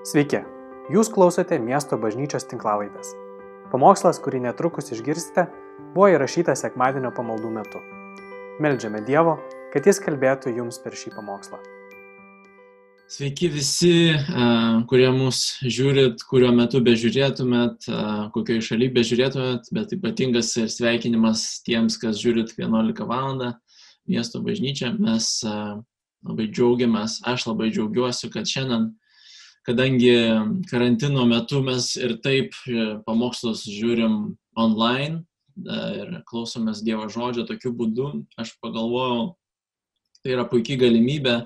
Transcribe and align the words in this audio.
Sveiki, 0.00 0.38
jūs 0.88 1.10
klausote 1.12 1.58
miesto 1.60 1.98
bažnyčios 2.00 2.46
tinklavaitės. 2.48 3.10
Pamokslas, 3.68 4.16
kurį 4.24 4.38
netrukus 4.46 4.86
išgirsite, 4.94 5.42
buvo 5.92 6.06
įrašytas 6.14 6.62
sekmadienio 6.64 7.10
pamaldų 7.12 7.50
metu. 7.52 7.82
Meldžiame 8.64 9.02
Dievo, 9.04 9.34
kad 9.74 9.84
Jis 9.84 10.00
kalbėtų 10.00 10.54
jums 10.56 10.80
per 10.80 10.96
šį 10.96 11.12
pamokslą. 11.18 11.60
Sveiki 13.12 13.50
visi, 13.52 13.92
kurie 14.88 15.10
mus 15.12 15.42
žiūrit, 15.60 16.24
kuriuo 16.30 16.54
metu 16.56 16.80
bežiūrėtumėt, 16.86 17.90
kokioje 18.32 18.64
šalyje 18.70 18.94
bežiūrėtumėt, 18.96 19.68
bet 19.76 19.92
ypatingas 19.98 20.54
ir 20.62 20.72
sveikinimas 20.72 21.44
tiems, 21.68 21.98
kas 22.00 22.16
žiūrit 22.24 22.56
11 22.56 23.04
val. 23.04 23.44
miesto 24.08 24.40
bažnyčią. 24.40 24.94
Mes 24.96 25.28
labai 26.24 26.48
džiaugiamės, 26.48 27.20
aš 27.20 27.50
labai 27.52 27.68
džiaugiuosi, 27.68 28.32
kad 28.32 28.48
šiandien 28.48 28.94
kadangi 29.66 30.14
karantino 30.70 31.26
metu 31.28 31.62
mes 31.62 31.94
ir 32.00 32.16
taip 32.24 32.54
e, 32.66 32.96
pamokslus 33.06 33.66
žiūrim 33.68 34.34
online 34.58 35.20
e, 35.20 35.80
ir 36.00 36.20
klausomės 36.28 36.84
Dievo 36.86 37.08
žodžio 37.12 37.46
tokiu 37.48 37.72
būdu, 37.76 38.12
aš 38.40 38.54
pagalvojau, 38.62 39.34
tai 40.22 40.36
yra 40.36 40.46
puikiai 40.48 40.80
galimybė 40.80 41.42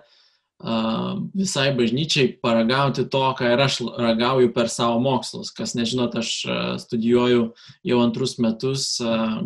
visai 1.34 1.74
bažnyčiai 1.76 2.38
paragauti 2.40 3.02
to, 3.10 3.22
ką 3.36 3.50
ir 3.52 3.60
aš 3.60 3.80
ragauju 4.00 4.52
per 4.54 4.70
savo 4.72 5.00
mokslus. 5.02 5.50
Kas 5.52 5.74
nežinot, 5.76 6.14
aš 6.16 6.30
e, 6.46 6.58
studijuoju 6.80 7.48
jau 7.84 7.98
antrus 8.00 8.38
metus 8.38 8.86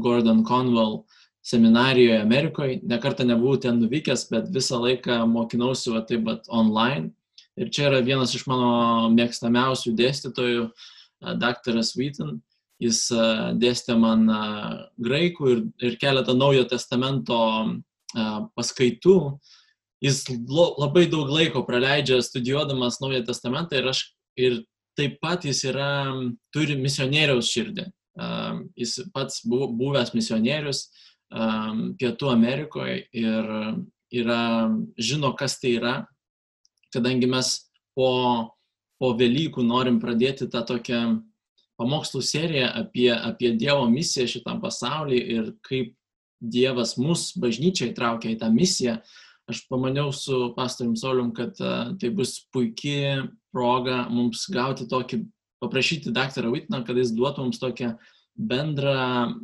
Gordon 0.04 0.45
Conwell 0.46 1.02
seminarijoje 1.42 2.20
Amerikoje. 2.20 2.80
Nekartą 2.84 3.24
nebuvau 3.24 3.56
ten 3.56 3.80
nuvykęs, 3.80 4.28
bet 4.30 4.50
visą 4.52 4.82
laiką 4.84 5.23
mokinausi 5.26 5.95
va 5.95 6.04
taip 6.06 6.26
pat 6.28 6.48
online. 6.48 7.14
Ir 7.58 7.70
čia 7.74 7.88
yra 7.88 8.02
vienas 8.06 8.34
iš 8.36 8.44
mano 8.46 9.08
mėgstamiausių 9.14 9.94
dėstytojų, 9.98 10.68
daktaras 11.42 11.96
Wheaton. 11.98 12.38
Jis 12.78 13.09
dėstė 13.59 13.96
man 13.98 14.28
graikų 15.02 15.48
ir, 15.50 15.62
ir 15.82 15.96
keletą 15.98 16.37
naujo 16.38 16.62
testamento 16.70 17.38
paskaitų. 18.54 19.16
Jis 20.04 20.23
labai 20.46 21.09
daug 21.10 21.30
laiko 21.34 21.65
praleidžia 21.66 22.20
studijuodamas 22.23 23.00
naują 23.02 23.24
testamentą 23.26 23.80
ir, 23.80 23.88
aš, 23.90 24.04
ir 24.38 24.60
taip 24.98 25.18
pat 25.22 25.43
jis 25.48 25.65
yra, 25.66 25.90
turi 26.54 26.78
misionieriaus 26.78 27.50
širdį. 27.50 27.88
Jis 28.78 28.95
pats 29.15 29.43
buvo, 29.46 29.72
buvęs 29.74 30.15
misionierius 30.15 30.87
Pietų 31.28 32.30
Amerikoje 32.30 33.02
ir 33.12 33.50
yra, 34.15 34.43
žino, 34.96 35.34
kas 35.37 35.59
tai 35.60 35.74
yra, 35.76 35.96
kadangi 36.94 37.28
mes 37.30 37.54
po, 37.96 38.10
po 38.98 39.12
Velykų 39.18 39.64
norim 39.66 39.98
pradėti 40.02 40.48
tą 40.50 40.64
tokią 40.66 41.02
pamokslų 41.78 42.22
seriją 42.24 42.72
apie, 42.80 43.10
apie 43.14 43.52
Dievo 43.58 43.86
misiją 43.90 44.26
šitam 44.30 44.60
pasaulyje 44.62 45.24
ir 45.36 45.54
kaip 45.66 45.94
Dievas 46.38 46.94
mus 46.98 47.32
bažnyčiai 47.38 47.94
traukia 47.96 48.30
į 48.30 48.38
tą 48.38 48.50
misiją, 48.54 48.98
aš 49.50 49.64
pamaniau 49.70 50.12
su 50.14 50.52
pastorium 50.54 50.94
Solium, 50.98 51.32
kad 51.34 51.59
uh, 51.59 51.96
tai 51.98 52.12
bus 52.14 52.36
puikia 52.54 53.26
proga 53.54 54.04
mums 54.12 54.44
gauti 54.52 54.86
tokį, 54.86 55.24
paprašyti 55.62 56.14
daktarą 56.14 56.52
Whitną, 56.54 56.84
kad 56.86 56.98
jis 57.00 57.10
duotų 57.16 57.48
mums 57.48 57.59
tokią 57.59 57.96
bendrą 58.38 59.34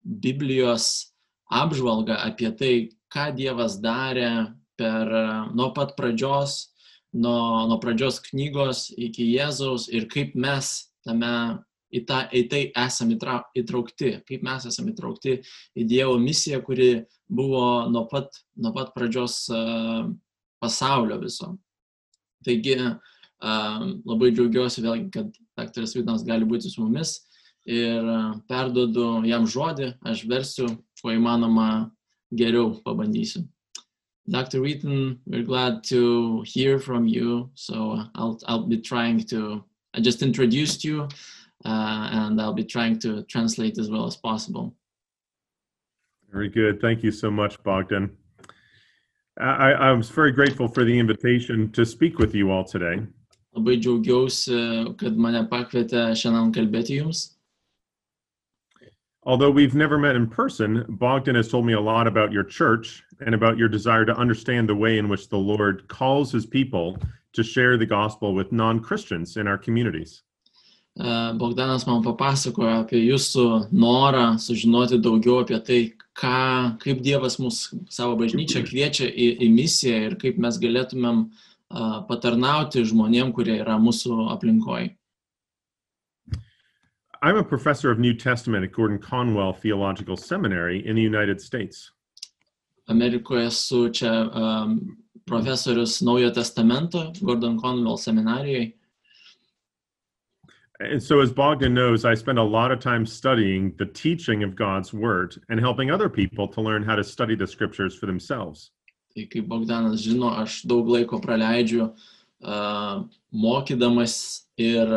Biblijos 0.00 1.12
apžvalgą 1.52 2.16
apie 2.24 2.52
tai, 2.56 2.74
ką 3.12 3.30
Dievas 3.36 3.76
darė 3.82 4.54
per 4.80 5.10
nuo 5.52 5.68
pat 5.76 5.92
pradžios 5.98 6.70
nuo, 7.12 7.66
nuo 7.68 7.78
pradžios 7.82 8.20
knygos 8.28 8.88
iki 8.96 9.26
Jėzaus 9.34 9.88
ir 9.92 10.06
kaip 10.10 10.36
mes 10.38 10.70
tame 11.06 11.32
į, 11.90 12.04
tą, 12.06 12.22
į 12.32 12.44
tai 12.50 12.62
esame 12.84 13.16
įtraukti, 13.18 14.12
kaip 14.28 14.44
mes 14.46 14.66
esame 14.70 14.94
įtraukti 14.94 15.40
į 15.74 15.86
Dievo 15.90 16.18
misiją, 16.22 16.60
kuri 16.66 16.90
buvo 17.30 17.88
nuo 17.90 18.06
pat, 18.10 18.42
nuo 18.56 18.74
pat 18.76 18.92
pradžios 18.94 19.42
pasaulio 20.60 21.18
viso. 21.22 21.54
Taigi 22.46 22.76
labai 23.40 24.30
džiaugiuosi 24.34 24.84
vėlgi, 24.84 25.08
kad 25.14 25.32
daktaras 25.58 25.96
Vidas 25.96 26.24
gali 26.26 26.48
būti 26.48 26.70
su 26.70 26.84
mumis 26.84 27.18
ir 27.68 28.04
perdodu 28.48 29.20
jam 29.28 29.46
žodį, 29.48 29.94
aš 30.06 30.24
versiu, 30.28 30.68
kuo 31.00 31.12
įmanoma 31.14 31.90
geriau 32.30 32.74
pabandysiu. 32.84 33.44
Dr. 34.30 34.60
Wheaton, 34.62 35.18
we're 35.26 35.42
glad 35.42 35.82
to 35.84 36.42
hear 36.46 36.78
from 36.78 37.08
you. 37.08 37.50
So 37.54 38.00
I'll, 38.14 38.38
I'll 38.46 38.66
be 38.66 38.78
trying 38.78 39.24
to, 39.24 39.64
I 39.92 40.00
just 40.00 40.22
introduced 40.22 40.84
you 40.84 41.08
uh, 41.64 42.08
and 42.12 42.40
I'll 42.40 42.54
be 42.54 42.64
trying 42.64 42.98
to 43.00 43.24
translate 43.24 43.78
as 43.78 43.90
well 43.90 44.06
as 44.06 44.16
possible. 44.16 44.74
Very 46.30 46.48
good. 46.48 46.80
Thank 46.80 47.02
you 47.02 47.10
so 47.10 47.28
much, 47.28 47.60
Bogdan. 47.64 48.16
I, 49.40 49.72
I 49.72 49.92
was 49.92 50.10
very 50.10 50.30
grateful 50.30 50.68
for 50.68 50.84
the 50.84 50.96
invitation 50.96 51.72
to 51.72 51.84
speak 51.84 52.18
with 52.18 52.34
you 52.34 52.52
all 52.52 52.64
today. 52.64 53.02
Labai 53.56 53.80
džiaugiausi, 53.82 54.96
kad 54.98 55.16
mane 55.18 55.40
pakvietė 55.50 56.12
šiandien 56.14 56.52
kalbėti 56.54 57.00
jums. 57.00 57.32
Although 59.24 59.50
we've 59.50 59.74
never 59.74 59.98
met 59.98 60.14
in 60.14 60.28
person, 60.28 60.84
Bogdan 60.88 61.34
has 61.34 61.48
told 61.48 61.66
me 61.66 61.72
a 61.72 61.80
lot 61.80 62.06
about 62.06 62.32
your 62.32 62.44
church 62.44 63.02
and 63.24 63.34
about 63.34 63.58
your 63.58 63.68
desire 63.68 64.04
to 64.04 64.16
understand 64.16 64.68
the 64.68 64.74
way 64.74 64.98
in 64.98 65.08
which 65.08 65.28
the 65.28 65.38
Lord 65.38 65.88
calls 65.88 66.32
his 66.32 66.46
people 66.46 66.98
to 67.32 67.42
share 67.42 67.76
the 67.76 67.86
gospel 67.86 68.34
with 68.34 68.52
non 68.52 68.80
Christians 68.80 69.36
in 69.36 69.46
our 69.46 69.58
communities. 69.58 70.22
Uh, 70.98 71.32
Bogdanas 71.32 71.86
man 71.86 72.02
papasakojo 72.02 72.82
apie 72.82 72.98
jūsų 73.06 73.44
norą 73.70 74.34
sužinoti 74.42 74.98
daugiau 75.00 75.38
apie 75.44 75.60
tai, 75.64 75.78
ką, 76.18 76.78
kaip 76.82 77.02
Dievas 77.06 77.38
mus 77.38 77.68
savo 77.88 78.16
bažnyčią 78.18 78.64
kviečia 78.66 79.06
į, 79.06 79.28
į 79.46 79.50
misiją 79.54 80.00
ir 80.08 80.16
kaip 80.20 80.40
mes 80.42 80.58
galėtumėm 80.58 81.22
uh, 81.30 82.02
patarnauti 82.10 82.82
žmonėm, 82.84 83.30
kurie 83.32 83.60
yra 83.62 83.78
mūsų 83.78 84.26
aplinkoje. 84.34 84.96
I'm 87.22 87.36
a 87.36 87.44
professor 87.44 87.90
of 87.90 87.98
New 87.98 88.14
Testament 88.14 88.64
at 88.64 88.72
Gordon 88.72 88.98
Conwell 88.98 89.52
Theological 89.52 90.16
Seminary 90.16 90.84
in 90.86 90.96
the 90.96 91.02
United 91.02 91.40
States. 91.40 91.92
Amerikoje 92.90 93.46
esu 93.46 93.88
čia 93.94 94.12
um, 94.30 94.80
profesorius 95.26 96.00
Naujo 96.02 96.30
Testamento 96.34 97.12
Gordon 97.22 97.58
Conwell 97.60 97.96
seminarijoje. 97.96 98.72
And 100.80 101.02
so, 101.02 101.20
as 101.20 101.30
Bogdan 101.30 101.74
knows, 101.74 102.06
I 102.06 102.14
spend 102.14 102.38
a 102.38 102.42
lot 102.42 102.72
of 102.72 102.80
time 102.80 103.04
studying 103.04 103.74
the 103.76 103.84
teaching 103.84 104.42
of 104.42 104.56
God's 104.56 104.94
Word 104.94 105.36
and 105.50 105.60
helping 105.60 105.90
other 105.90 106.08
people 106.08 106.48
to 106.48 106.62
learn 106.62 106.82
how 106.82 106.96
to 106.96 107.04
study 107.04 107.36
the 107.36 107.46
scriptures 107.46 107.94
for 107.94 108.06
themselves. 108.06 108.70
Tai 109.14 109.26
kaip 109.26 109.48
Bogdanas 109.48 110.00
žino, 110.06 110.32
aš 110.40 110.62
daug 110.64 110.88
laiko 110.88 111.20
praleidžiu 111.20 111.90
uh, 112.42 113.04
mokydamas 113.34 114.46
ir 114.56 114.88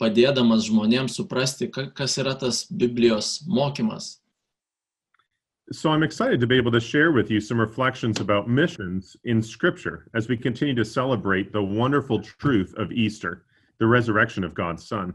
padėdamas 0.00 0.68
žmonėms 0.68 1.16
suprasti, 1.16 1.70
kas 1.72 2.18
yra 2.20 2.34
tas 2.36 2.64
Biblijos 2.68 3.40
mokymas. 3.48 4.18
So 5.72 5.90
I'm 5.90 6.02
excited 6.02 6.40
to 6.40 6.46
be 6.46 6.56
able 6.56 6.72
to 6.72 6.80
share 6.80 7.12
with 7.12 7.30
you 7.30 7.40
some 7.40 7.58
reflections 7.58 8.20
about 8.20 8.48
missions 8.48 9.16
in 9.24 9.42
Scripture 9.42 10.06
as 10.14 10.28
we 10.28 10.36
continue 10.36 10.74
to 10.74 10.84
celebrate 10.84 11.52
the 11.52 11.62
wonderful 11.62 12.20
truth 12.20 12.74
of 12.76 12.92
Easter, 12.92 13.44
the 13.78 13.86
resurrection 13.86 14.44
of 14.44 14.54
God's 14.54 14.86
Son. 14.86 15.14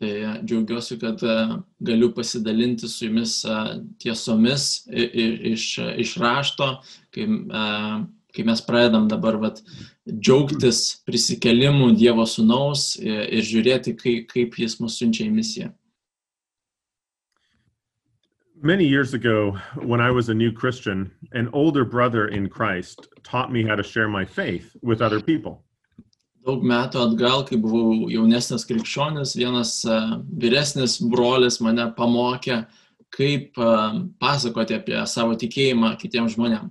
Tai 0.00 0.40
džiaugiuosi, 0.46 0.96
kad 1.00 1.20
galiu 1.82 2.12
pasidalinti 2.14 2.88
su 2.88 3.06
jumis 3.06 3.42
tiesomis 3.98 4.86
iš, 4.88 5.78
iš 5.78 6.16
rašto, 6.16 6.78
kai 7.12 7.26
kai 8.34 8.44
mes 8.46 8.60
pradedam 8.62 9.08
dabar 9.08 9.36
vat, 9.42 9.60
džiaugtis 10.06 11.02
prisikelimu 11.06 11.90
Dievo 11.98 12.26
sunaus 12.26 12.94
ir, 13.00 13.26
ir 13.38 13.46
žiūrėti, 13.46 13.96
kaip, 13.98 14.28
kaip 14.30 14.58
jis 14.58 14.78
mus 14.80 14.98
siunčia 15.00 15.26
į 15.26 15.34
misiją. 15.34 15.70
Many 18.62 18.84
years 18.84 19.14
ago, 19.14 19.56
when 19.76 20.02
I 20.02 20.10
was 20.10 20.28
a 20.28 20.34
new 20.34 20.52
Christian, 20.52 21.10
an 21.32 21.48
older 21.54 21.82
brother 21.82 22.28
in 22.28 22.50
Christ 22.50 23.08
taught 23.22 23.50
me 23.50 23.66
how 23.66 23.74
to 23.74 23.82
share 23.82 24.06
my 24.06 24.26
faith 24.26 24.76
with 24.82 25.00
other 25.00 25.18
people. 25.18 25.64
Daug 26.44 26.60
metų 26.60 27.00
atgal, 27.06 27.46
kai 27.48 27.56
buvau 27.56 28.10
jaunesnis 28.12 28.66
krikščionis, 28.68 29.32
vienas 29.36 29.72
vyresnis 30.44 30.98
brolis 31.00 31.60
mane 31.64 31.88
pamokė, 31.96 32.66
kaip 33.16 33.56
pasakoti 34.20 34.76
apie 34.76 35.06
savo 35.06 35.34
tikėjimą 35.40 35.96
kitiems 36.00 36.36
žmonėms. 36.36 36.70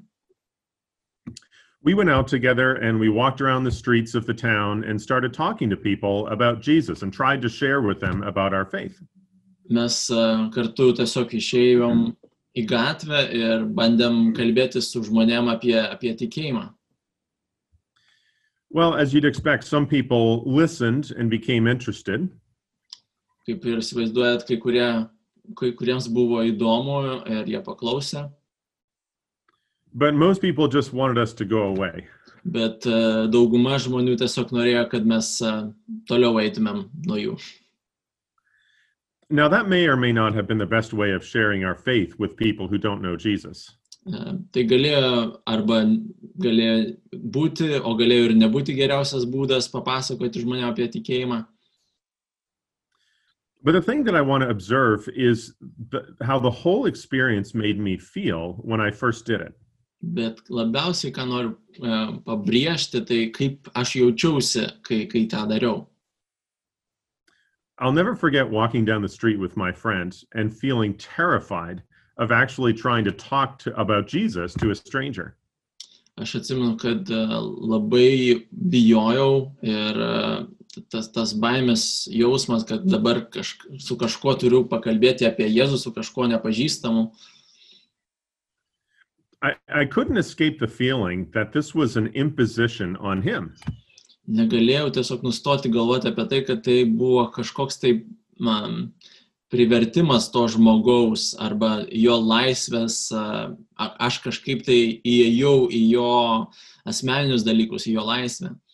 we 1.82 1.94
went 1.94 2.10
out 2.10 2.28
together 2.28 2.76
and 2.76 3.00
we 3.00 3.10
walked 3.10 3.42
around 3.42 3.64
the 3.64 3.72
streets 3.72 4.14
of 4.14 4.26
the 4.26 4.34
town 4.34 4.84
and 4.84 5.02
started 5.02 5.34
talking 5.34 5.70
to 5.70 5.78
people 5.78 6.28
about 6.28 6.62
Jesus 6.62 7.02
and 7.04 7.14
tried 7.14 7.42
to 7.42 7.50
share 7.50 7.82
with 7.82 8.00
them 8.00 8.22
about 8.24 8.54
our 8.54 8.66
faith. 8.66 9.02
Mes 9.70 9.96
uh, 10.10 10.48
kartu 10.54 10.90
tiesiog 10.98 11.34
išėjom 11.38 12.04
į 12.58 12.66
gatvę 12.70 13.22
ir 13.38 13.66
bandėm 13.78 14.32
kalbėti 14.38 14.82
su 14.82 15.04
žmonėm 15.06 15.52
apie, 15.52 15.78
apie 15.78 16.16
tikėjimą. 16.18 16.70
Well, 18.72 18.94
as 18.96 19.14
you'd 19.14 19.26
expect, 19.26 19.64
some 19.64 19.88
people 19.88 20.44
listened 20.46 21.12
and 21.18 21.30
became 21.30 21.68
interested, 21.68 22.30
Kaip 23.50 23.64
ir 23.66 23.80
įsivaizduojat, 23.82 24.44
kai, 24.46 24.60
kurie, 24.62 24.90
kai 25.58 25.72
kuriems 25.74 26.06
buvo 26.14 26.44
įdomu 26.46 27.00
ir 27.26 27.48
jie 27.50 27.62
paklausė, 27.66 28.28
but 29.92 30.14
most 30.14 30.40
people 30.40 30.68
just 30.68 30.94
wanted 30.94 31.18
us 31.18 31.34
to 31.34 31.46
go 31.46 31.64
away. 31.64 32.06
bet 32.44 32.86
e, 32.88 33.00
dauguma 33.32 33.78
žmonių 33.82 34.18
tiesiog 34.20 34.54
norėjo, 34.56 34.86
kad 34.92 35.08
mes 35.08 35.32
e, 35.44 35.54
toliau 36.10 36.40
eitumėm 36.42 36.86
nuo 37.08 37.20
jų. 37.20 37.36
Now, 39.30 39.48
that 39.48 39.70
may 39.70 39.88
or 39.88 39.96
may 39.96 40.12
not 40.12 40.34
have 40.34 40.48
been 40.48 40.58
the 40.58 40.66
best 40.66 40.92
way 40.92 41.12
of 41.12 41.24
sharing 41.24 41.64
our 41.64 41.76
faith 41.76 42.16
with 42.18 42.36
people 42.36 42.68
who 42.68 42.80
don't 42.80 43.02
know 43.02 43.16
Jesus. 43.16 43.70
E, 44.08 44.18
Tai 44.52 44.64
galėjo 44.66 45.12
arba 45.46 45.84
galėjo 46.42 46.98
būti, 47.14 47.70
o 47.78 47.94
galėjo 48.00 48.30
ir 48.32 48.36
nebūti 48.40 48.74
geriausias 48.74 49.28
būdas 49.30 49.70
papasakoti 49.70 50.42
apie 50.64 50.88
tikėjimą. 50.88 51.46
But 53.62 53.74
the 53.74 53.82
thing 53.82 54.04
that 54.06 54.16
I 54.16 54.22
want 54.22 54.42
to 54.44 54.50
observe 54.50 55.08
is 55.10 55.54
the, 55.92 56.16
how 56.24 56.40
the 56.40 56.50
whole 56.50 56.86
experience 56.86 57.54
made 57.54 57.78
me 57.78 57.98
feel 57.98 58.54
when 58.64 58.80
I 58.80 58.90
first 58.90 59.26
did 59.26 59.42
it. 59.42 59.54
Bet 60.02 60.40
labiausiai, 60.50 61.12
ką 61.12 61.26
noriu 61.28 61.58
e, 61.76 62.22
pabrėžti, 62.24 63.06
tai 63.06 63.20
kaip 63.36 63.68
aš 63.76 63.98
jaučiausi, 64.00 64.66
kai, 64.82 65.06
kai 65.12 65.26
tą 65.28 65.44
dariau. 65.50 65.90
I'll 67.80 67.94
never 67.94 68.16
forget 68.16 68.50
walking 68.50 68.84
down 68.84 69.02
the 69.02 69.10
street 69.10 69.40
with 69.40 69.56
my 69.56 69.72
friends 69.72 70.26
and 70.34 70.54
feeling 70.54 70.94
terrified 70.96 71.82
of 72.18 72.32
actually 72.32 72.74
trying 72.74 73.06
to 73.06 73.12
talk 73.12 73.58
to, 73.60 73.80
about 73.80 74.08
Jesus 74.08 74.54
to 74.56 74.72
a 74.72 74.76
stranger. 74.76 75.38
Aš 76.20 76.36
atsimenu, 76.36 76.76
kad 76.76 77.08
labai 77.08 78.44
bijojau 78.52 79.56
ir 79.64 80.00
tas, 80.92 81.08
tas 81.16 81.32
baimės 81.34 82.10
jausmas, 82.12 82.66
kad 82.68 82.84
dabar 82.84 83.22
su 83.80 83.96
kažkuo 83.96 84.36
turiu 84.42 84.66
pakalbėti 84.68 85.30
apie 85.30 85.48
Jėzų, 85.48 85.80
su 85.80 85.94
kažkuo 85.96 86.28
nepažįstamu. 86.34 87.08
I, 89.42 89.54
I 89.70 89.86
couldn't 89.86 90.18
escape 90.18 90.60
the 90.60 90.68
feeling 90.68 91.32
that 91.32 91.54
this 91.54 91.74
was 91.74 91.96
an 91.96 92.08
imposition 92.08 92.98
on 92.98 93.22
him. 93.22 93.56
Negalėjau 94.30 94.92
tiesiog 94.94 95.24
nustoti 95.26 95.72
galvoti 95.74 96.12
apie 96.12 96.26
tai, 96.30 96.44
kad 96.46 96.62
tai 96.66 96.84
buvo 96.86 97.26
kažkoks 97.34 97.80
tai 97.82 97.96
man, 98.40 98.92
privertimas 99.50 100.30
to 100.30 100.46
žmogaus 100.54 101.32
arba 101.42 101.86
jo 101.90 102.20
laisvės, 102.22 103.10
aš 103.80 104.20
kažkaip 104.26 104.62
tai 104.68 104.80
įėjau 105.02 105.56
į 105.74 105.84
jo 105.96 106.12
asmeninius 106.86 107.46
dalykus, 107.48 107.90
į 107.90 107.98
jo 107.98 108.06
laisvę. 108.06 108.54
Uh, 108.54 108.70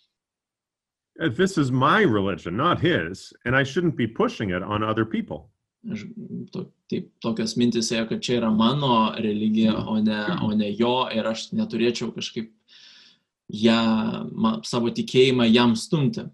This 1.17 1.57
is 1.57 1.71
my 1.71 2.01
religion, 2.01 2.57
not 2.57 2.81
his, 2.81 3.31
and 3.45 3.55
I 3.55 3.63
shouldn't 3.63 3.95
be 3.95 4.05
pushing 4.05 4.49
it 4.49 4.61
on 4.61 4.83
other 4.83 5.05
people. 5.05 5.49
Aš, 5.89 6.03
to, 6.51 6.65
taip, 6.91 7.07
tokios 7.23 7.55
mintis 7.55 7.91
ėjo, 7.93 8.09
kad 8.09 8.23
čia 8.25 8.39
yra 8.41 8.49
mano 8.51 9.13
religija, 9.15 9.77
o 9.87 9.95
ne, 10.03 10.17
o 10.43 10.49
ne 10.51 10.73
jo 10.75 11.05
ir 11.13 11.29
aš 11.29 11.53
neturėčiau 11.55 12.09
kažkaip 12.15 12.49
ją, 13.49 14.29
ma, 14.31 14.59
savo 14.63 14.89
tikėjimą 14.89 15.47
jam 15.51 15.75
stumti. 15.75 16.25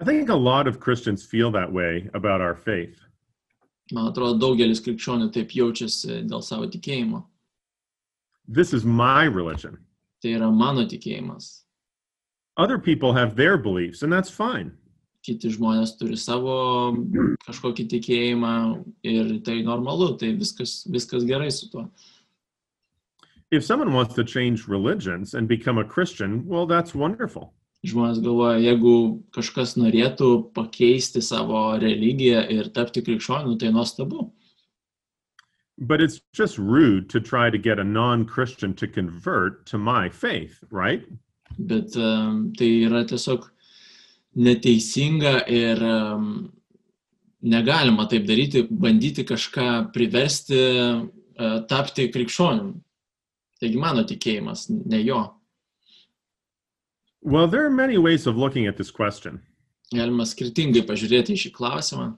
I 0.00 0.04
think 0.04 0.30
a 0.30 0.34
lot 0.34 0.66
of 0.66 0.80
Christians 0.80 1.24
feel 1.24 1.50
that 1.52 1.70
way 1.70 2.08
about 2.14 2.40
our 2.40 2.54
faith. 2.54 3.00
Man 3.92 4.06
atrodo, 4.12 4.38
daugelis 4.38 4.80
krikščionių 4.84 5.30
taip 5.34 5.52
jaučiasi 5.52 6.22
dėl 6.30 6.44
savo 6.46 6.68
tikėjimo. 6.70 7.24
This 8.48 8.72
is 8.72 8.84
my 8.84 9.24
religion. 9.24 9.78
Tai 10.22 10.36
yra 10.36 10.50
mano 10.50 10.86
tikėjimas. 10.86 11.64
Other 12.56 12.78
people 12.78 13.12
have 13.12 13.36
their 13.36 13.56
beliefs, 13.56 14.02
and 14.02 14.12
that's 14.12 14.30
fine. 14.30 14.72
Kiti 15.24 15.50
žmonės 15.52 15.98
turi 16.00 16.16
savo 16.16 16.94
kažkokį 17.44 17.86
tikėjimą 17.92 18.54
ir 19.04 19.34
tai 19.44 19.60
normalu, 19.66 20.14
tai 20.20 20.32
viskas, 20.38 20.86
viskas 20.88 21.26
gerai 21.28 21.50
su 21.52 21.68
tuo. 21.72 21.86
If 23.50 23.64
someone 23.64 23.92
wants 23.92 24.14
to 24.14 24.24
change 24.24 24.68
religions 24.68 25.34
and 25.34 25.48
become 25.48 25.78
a 25.78 25.84
Christian, 25.84 26.46
well, 26.46 26.66
that's 26.66 26.94
wonderful. 26.94 27.52
Žmonės 27.82 28.18
galvoja, 28.20 28.58
jeigu 28.60 29.22
kažkas 29.32 29.72
norėtų 29.80 30.52
pakeisti 30.54 31.22
savo 31.24 31.62
religiją 31.80 32.42
ir 32.52 32.68
tapti 32.76 33.00
krikščioniu, 33.02 33.56
tai 33.58 33.70
nuostabu. 33.72 34.28
But 35.78 36.02
it's 36.02 36.20
just 36.34 36.58
rude 36.58 37.08
to 37.08 37.20
try 37.20 37.48
to 37.48 37.56
get 37.56 37.78
a 37.78 37.84
non 37.84 38.26
Christian 38.26 38.74
to 38.74 38.86
convert 38.86 39.64
to 39.66 39.78
my 39.78 40.10
faith, 40.10 40.62
right? 40.70 41.02
Bet 41.58 41.96
um, 41.96 42.52
tai 42.52 42.68
yra 42.84 43.00
tiesiog 43.08 43.48
neteisinga 44.36 45.48
ir 45.48 45.80
um, 45.82 46.52
negalima 47.42 48.06
taip 48.12 48.28
daryti, 48.28 48.66
bandyti 48.68 49.24
kažką 49.24 49.88
priversti 49.96 50.60
uh, 50.60 51.64
tapti 51.66 52.10
krikščionim. 52.12 52.76
Taigi 53.60 53.76
mano 53.76 54.04
tikėjimas, 54.08 54.68
ne 54.70 55.02
jo. 55.04 55.34
Well, 57.22 57.46
there 57.48 57.64
are 57.66 57.70
many 57.70 57.98
ways 57.98 58.26
of 58.26 58.36
looking 58.36 58.66
at 58.66 58.76
this 58.76 58.90
question. 58.90 59.40
Galima 59.94 60.24
skirtingai 60.24 60.86
pažiūrėti 60.88 61.34
į 61.36 61.40
šį 61.46 61.52
klausimą, 61.56 62.16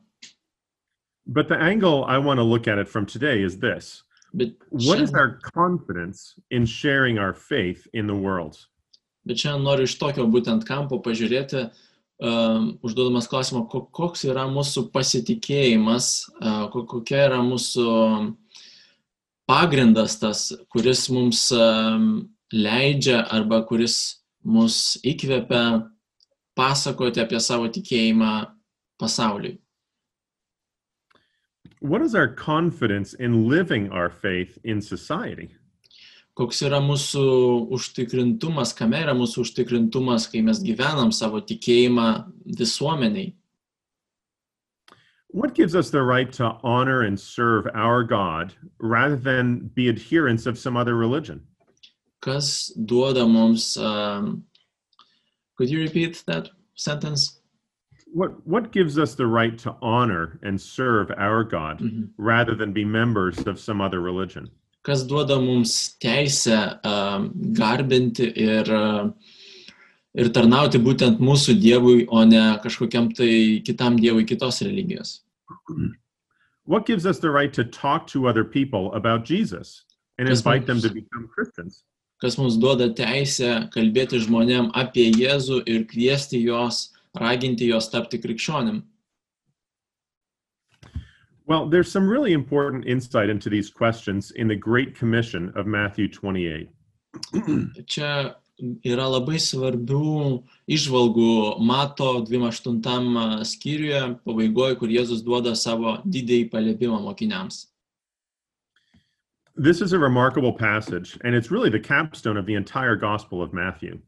But 1.24 1.46
the 1.48 1.56
angle 1.56 2.04
I 2.04 2.18
want 2.18 2.38
to 2.38 2.42
look 2.42 2.66
at 2.66 2.78
it 2.78 2.88
from 2.88 3.06
today 3.06 3.42
is 3.42 3.56
this 3.58 4.02
bet 4.34 4.48
What 4.70 5.00
is 5.00 5.10
šiandien, 5.12 5.16
our 5.18 5.38
confidence 5.54 6.34
in 6.50 6.66
sharing 6.66 7.18
our 7.18 7.32
faith 7.32 7.86
in 7.92 8.06
the 8.08 8.14
world? 8.14 8.58
bet 9.26 9.36
šiandien 9.38 9.62
noriu 9.62 9.86
iš 9.86 9.94
tokio 10.00 10.26
būtent 10.26 10.64
kampo 10.66 10.98
pažiūrėti, 11.02 11.70
um, 12.22 12.78
užduodamas 12.82 13.28
klausimą, 13.30 13.68
ko- 13.70 13.86
koks 13.94 14.24
yra 14.26 14.48
mūsų 14.50 14.90
pasitikėjimas, 14.92 16.08
uh, 16.42 16.68
ko- 16.74 16.84
kokia 16.86 17.28
yra 17.28 17.38
mūsų 17.46 17.86
pagrindas 19.48 20.18
tas, 20.20 20.50
kuris 20.72 21.08
mums 21.10 21.50
um, 21.56 22.28
leidžia 22.52 23.22
arba 23.32 23.62
kuris 23.66 24.24
mus 24.44 24.98
įkvepia 25.06 25.88
pasakoti 26.58 27.22
apie 27.22 27.40
savo 27.40 27.68
tikėjimą 27.72 28.32
pasauliui. 29.00 29.58
What 31.80 32.02
is 32.02 32.14
our 32.14 32.28
confidence 32.28 33.14
in 33.14 33.48
living 33.48 33.90
our 33.90 34.08
faith 34.08 34.58
in 34.62 34.80
society? 34.80 35.50
Koks 36.38 36.62
yra 36.64 36.78
mūsų 36.80 37.22
užtikrintumas, 37.74 38.70
kame 38.72 39.02
yra 39.02 39.12
mūsų 39.18 39.42
užtikrintumas, 39.42 40.28
kai 40.30 40.40
mes 40.46 40.62
gyvenam 40.64 41.10
savo 41.12 41.42
tikėjimą 41.44 42.06
visuomeniai. 42.56 43.34
What 45.32 45.54
gives 45.54 45.74
us 45.74 45.88
the 45.90 46.02
right 46.02 46.30
to 46.34 46.56
honor 46.62 47.02
and 47.02 47.18
serve 47.18 47.66
our 47.74 48.04
God 48.04 48.52
rather 48.78 49.16
than 49.16 49.70
be 49.74 49.88
adherents 49.88 50.44
of 50.46 50.58
some 50.58 50.76
other 50.76 50.94
religion? 50.94 51.40
Kas 52.20 52.70
duoda 52.78 53.26
mums. 53.28 53.76
Um, 53.78 54.44
could 55.56 55.70
you 55.70 55.80
repeat 55.80 56.22
that 56.26 56.50
sentence? 56.74 57.40
What, 58.12 58.46
what 58.46 58.72
gives 58.72 58.98
us 58.98 59.14
the 59.14 59.26
right 59.26 59.56
to 59.60 59.74
honor 59.80 60.38
and 60.42 60.60
serve 60.60 61.10
our 61.16 61.42
God 61.44 61.80
Mhm. 61.80 62.10
rather 62.18 62.54
than 62.54 62.72
be 62.74 62.84
members 62.84 63.38
of 63.46 63.58
some 63.58 63.80
other 63.80 64.00
religion? 64.00 64.50
Kas 64.84 65.02
duoda 65.04 65.40
mums 65.40 65.96
teisę 65.98 66.84
um, 66.84 67.30
garbinti 67.54 68.36
ir, 68.36 68.70
uh, 68.70 69.10
ir 70.18 70.28
tarnauti 70.32 70.80
būtent 70.82 71.20
mūsų 71.22 71.56
Dievui, 71.60 72.06
o 72.08 72.24
ne 72.28 72.58
kažkokiam 72.64 73.10
tai 73.16 73.62
kitam 73.66 73.96
Dievui 74.00 74.26
kitos 74.28 74.60
religijos? 74.64 75.20
What 76.64 76.86
gives 76.86 77.06
us 77.06 77.18
the 77.18 77.30
right 77.30 77.52
to 77.54 77.64
talk 77.64 78.06
to 78.08 78.28
other 78.28 78.44
people 78.44 78.92
about 78.94 79.24
Jesus 79.24 79.84
and 80.18 80.28
invite 80.28 80.66
them 80.66 80.80
to 80.80 80.88
become 80.88 81.28
Christians? 81.34 81.84
Kas 82.22 82.38
mums 82.38 82.54
duoda 82.62 82.86
teisę 82.94 83.68
kalbėti 83.74 84.20
žmonėm 84.22 84.70
apie 84.78 85.08
Jėzų 85.10 85.64
ir 85.66 85.88
kviesti 85.90 86.38
juos, 86.38 86.92
raginti 87.18 87.66
juos 87.66 87.90
tapti 87.90 88.20
krikščionim? 88.22 88.84
Well, 91.46 91.66
there's 91.66 91.90
some 91.90 92.08
really 92.08 92.32
important 92.32 92.86
insight 92.86 93.28
into 93.28 93.50
these 93.50 93.68
questions 93.68 94.30
in 94.30 94.46
the 94.46 94.54
Great 94.54 94.94
Commission 94.94 95.52
of 95.56 95.66
Matthew 95.66 96.06
28. 96.06 96.70
Čia 97.86 98.36
yra 98.86 99.08
labai 99.10 99.40
svarbių 99.42 100.42
išvalgų 100.70 101.58
Mato 101.66 102.12
28 102.28 103.42
skyriuje, 103.48 104.02
pabaigoje, 104.26 104.76
kur 104.78 104.92
Jėzus 104.92 105.24
duoda 105.26 105.56
savo 105.58 105.96
didįjį 106.06 106.50
paliepimą 106.52 107.00
mokiniams. 107.02 107.66
This 109.56 109.82
is 109.82 109.92
a 109.92 109.98
remarkable 109.98 110.52
passage, 110.52 111.18
and 111.24 111.34
it's 111.34 111.50
really 111.50 111.70
the 111.70 111.80
capstone 111.80 112.38
of 112.38 112.46
the 112.46 112.54
entire 112.54 112.96
Gospel 112.96 113.42
of 113.42 113.52
Matthew. 113.52 113.98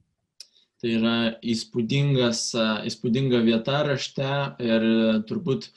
Tai 0.80 0.90
yra 0.98 1.16
įspūdinga 1.40 3.40
vieta 3.44 3.82
rašte 3.88 4.30
ir 4.60 4.82
turbūt 5.28 5.68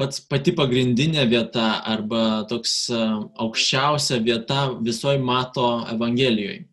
pats 0.00 0.20
pati 0.24 0.54
pagrindinė 0.56 1.26
vieta 1.28 1.82
arba 1.84 2.46
toks 2.48 2.88
aukščiausia 2.92 4.20
vieta 4.24 4.70
visoji 4.80 5.20
Mato 5.20 5.84
Evangelijoje. 5.92 6.69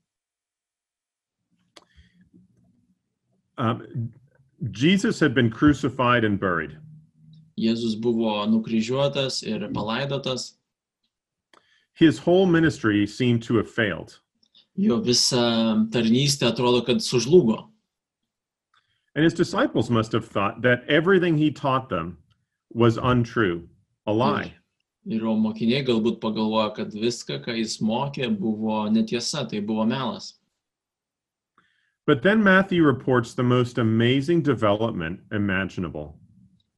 Um, 3.58 4.12
Jesus 4.72 5.20
had 5.20 5.34
been 5.34 5.50
crucified 5.50 6.24
and 6.24 6.40
buried. 6.40 6.78
Jėzus 7.60 7.96
buvo 8.00 8.46
nukryžiuotas 8.46 9.44
ir 9.48 9.68
palaidotas, 9.70 10.54
His 11.94 12.20
whole 12.20 12.46
ministry 12.46 13.08
seemed 13.08 13.42
to 13.44 13.56
have 13.58 13.70
failed. 13.70 14.20
jo 14.78 15.00
visa 15.02 15.38
tarnystė 15.90 16.52
atrodo, 16.52 16.86
kad 16.86 16.98
sužlugo. 16.98 17.70
And 19.16 19.24
his 19.24 19.34
disciples 19.34 19.90
must 19.90 20.12
have 20.12 20.28
thought 20.28 20.62
that 20.62 20.84
everything 20.88 21.36
he 21.36 21.50
taught 21.50 21.90
them 21.90 22.20
was 22.72 22.98
untrue, 22.98 23.68
a 24.06 24.14
lie. 24.14 24.54
Ir 25.08 25.22
jo 25.22 25.34
mokiniai 25.36 25.82
galbūt 25.88 26.20
pagalvojo, 26.22 26.76
kad 26.76 26.94
viską, 26.94 27.42
ką 27.44 27.58
jis 27.58 27.80
mokė, 27.82 28.30
buvo 28.38 28.86
netiesa, 28.92 29.50
tai 29.50 29.62
buvo 29.62 29.86
melas. 29.86 30.37
But 32.08 32.24
then 32.24 32.42
Matthew 32.42 32.84
reports 32.84 33.34
the 33.34 33.44
most 33.44 33.78
amazing 33.78 34.42
development 34.42 35.20
imaginable. 35.34 36.16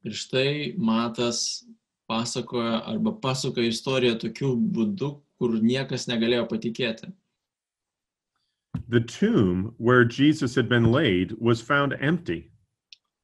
Ir 0.03 0.11
štai 0.11 0.75
Matas 0.79 1.65
pasakoja 2.09 2.81
arba 2.89 3.13
pasuka 3.13 3.61
istoriją 3.61 4.17
tokiu 4.17 4.55
būdu, 4.57 5.21
kur 5.37 5.53
niekas 5.61 6.07
negalėjo 6.09 6.47
patikėti. 6.49 7.11
The 8.87 9.01
tomb 9.01 9.75
where 9.77 10.03
Jesus 10.03 10.55
had 10.55 10.67
been 10.67 10.91
laid 10.91 11.35
was 11.37 11.61
found 11.61 11.93
empty. 12.01 12.49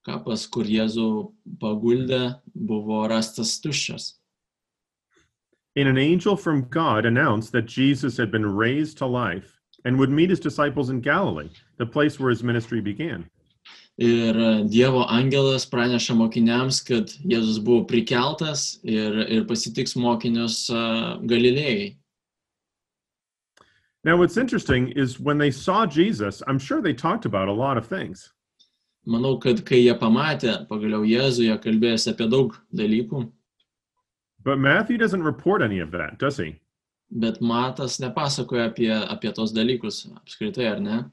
Kapas, 0.06 0.46
kur 0.46 0.70
Jėzų 0.70 1.34
paguldė, 1.58 2.36
buvo 2.54 3.08
rastas 3.10 3.58
tuščias. 3.66 4.14
And 5.76 5.90
an 5.90 5.98
angel 5.98 6.38
from 6.38 6.70
God 6.70 7.08
announced 7.08 7.52
that 7.54 7.66
Jesus 7.66 8.16
had 8.16 8.30
been 8.30 8.46
raised 8.46 9.00
to 9.00 9.08
life 9.08 9.55
and 9.86 9.98
would 9.98 10.10
meet 10.10 10.30
his 10.30 10.40
disciples 10.40 10.90
in 10.90 11.00
Galilee, 11.00 11.50
the 11.78 11.86
place 11.86 12.20
where 12.20 12.30
his 12.30 12.44
ministry 12.44 12.82
began. 12.82 13.30
Ir 13.98 14.34
Dievo 14.68 15.08
angelas 15.08 15.64
praneša 15.70 16.18
mokiniams, 16.20 16.82
kad 16.84 17.08
Jėzus 17.24 17.62
buvo 17.64 17.86
prikeltas 17.88 18.80
ir, 18.84 19.22
ir 19.30 19.46
pasitiks 19.46 19.96
mokinius 19.96 20.70
e, 20.70 20.82
Galilėjai. 21.24 21.96
Now, 24.04 24.18
what's 24.18 24.38
interesting 24.38 24.90
is 24.90 25.20
when 25.20 25.38
they 25.38 25.50
saw 25.50 25.86
Jesus, 25.86 26.44
I'm 26.46 26.60
sure 26.60 26.82
they 26.82 26.94
talked 26.94 27.26
about 27.26 27.48
a 27.48 27.54
lot 27.54 27.78
of 27.78 27.88
things. 27.88 28.34
Manau, 29.08 29.40
kad 29.42 29.64
kai 29.66 29.80
jie 29.86 29.96
pamatė 29.98 30.68
pagaliau 30.68 31.08
Jėzų, 31.08 31.48
jie 31.48 31.58
kalbėjosi 31.64 32.12
apie 32.12 32.28
daug 32.30 32.60
dalykų, 32.76 33.30
But 34.46 34.60
Matthew 34.60 35.00
doesn't 35.00 35.24
report 35.24 35.64
any 35.64 35.80
of 35.80 35.90
that, 35.92 36.20
does 36.20 36.38
he? 36.38 36.60
Bet 37.10 37.42
Matas 37.42 38.00
nepasakoja 38.00 38.70
apie, 38.70 38.92
apie 38.94 39.32
tos 39.32 39.54
dalykus 39.54 40.06
apskritai, 40.16 40.72
ar 40.72 40.80
ne? 40.80 41.04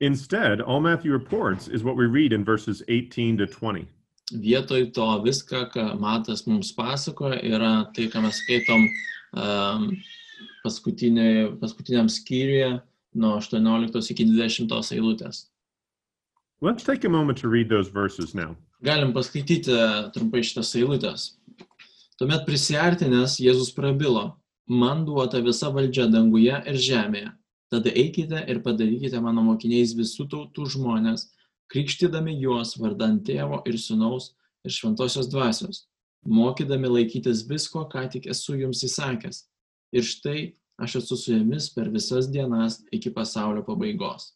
Instead, 0.00 0.60
all 0.60 0.80
Matthew 0.80 1.12
reports 1.12 1.66
is 1.68 1.82
what 1.82 1.96
we 1.96 2.06
read 2.06 2.32
in 2.32 2.44
verses 2.44 2.82
18 2.88 3.38
to 3.38 3.46
20. 3.46 3.88
Vietoj 4.32 4.92
to 4.94 5.06
viską, 5.24 5.70
ką 5.72 5.98
Matas 5.98 6.46
mums 6.46 6.72
pasakoja, 6.72 7.40
yra 7.42 7.90
tai, 7.94 8.06
ką 8.12 8.22
mes 8.22 8.38
skaitom 8.44 8.86
um, 9.34 9.90
paskutiniam 10.64 12.08
skyriuje 12.08 12.80
nuo 13.14 13.36
18 13.40 14.12
iki 14.12 14.24
20 14.24 14.94
eilutės. 14.94 15.48
Let's 16.60 16.84
take 16.84 17.04
a 17.04 17.08
moment 17.08 17.38
to 17.38 17.48
read 17.48 17.68
those 17.68 17.88
verses 17.88 18.34
now. 18.34 18.56
Galim 18.82 19.12
paskaityti 19.12 19.74
trumpai 20.14 20.42
šitas 20.46 20.74
eilutės. 20.78 21.32
Tuomet 22.18 22.44
prisartinęs 22.46 23.38
Jėzus 23.38 23.70
prabilo, 23.74 24.37
man 24.68 25.04
duota 25.04 25.40
visa 25.40 25.70
valdžia 25.72 26.06
danguje 26.12 26.62
ir 26.66 26.76
žemėje. 26.76 27.32
Tada 27.72 27.92
eikite 27.92 28.44
ir 28.48 28.62
padarykite 28.64 29.20
mano 29.20 29.42
mokiniais 29.44 29.92
visų 29.96 30.28
tautų 30.32 30.68
žmonės, 30.76 31.26
krikštydami 31.72 32.38
juos 32.40 32.76
vardant 32.80 33.20
tėvo 33.24 33.60
ir 33.68 33.76
sunaus 33.80 34.32
ir 34.64 34.72
šventosios 34.72 35.28
dvasios, 35.28 35.84
mokydami 36.24 36.88
laikytis 36.88 37.44
visko, 37.48 37.84
ką 37.88 38.06
tik 38.12 38.28
esu 38.32 38.56
jums 38.56 38.84
įsakęs. 38.84 39.44
Ir 39.92 40.04
štai 40.04 40.40
aš 40.80 41.00
esu 41.02 41.16
su 41.16 41.36
jumis 41.36 41.68
per 41.74 41.90
visas 41.92 42.28
dienas 42.28 42.82
iki 42.92 43.10
pasaulio 43.10 43.64
pabaigos. 43.64 44.32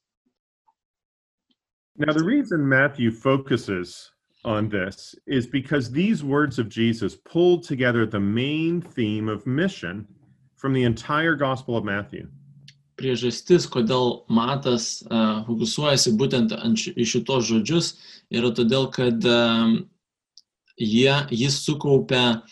Now, 1.96 2.12
the 2.12 2.24
reason 2.24 2.66
Matthew 2.66 3.10
focuses 3.10 4.10
on 4.44 4.68
this 4.68 5.14
is 5.26 5.46
because 5.46 5.90
these 5.90 6.24
words 6.24 6.58
of 6.58 6.68
Jesus 6.68 7.16
pull 7.16 7.60
together 7.60 8.06
the 8.06 8.20
main 8.20 8.80
theme 8.80 9.28
of 9.28 9.46
mission 9.46 10.06
from 10.62 10.72
the 10.72 10.84
entire 10.86 11.34
Gospel 11.34 11.76
of 11.76 11.84
Matthew. 11.84 12.28
priežastis, 13.02 13.64
kodėl 13.66 14.22
Matas 14.30 15.02
uh, 15.10 15.42
fokusuojasi 15.48 16.12
būtent 16.20 16.52
ši- 16.78 16.92
į 16.94 17.04
šitos 17.08 17.48
žodžius, 17.48 17.86
yra 18.30 18.52
todėl, 18.54 18.86
kad 18.94 19.24
um, 19.26 19.88
jie, 20.78 21.10
jis 21.34 21.56
sukaupia 21.64 22.42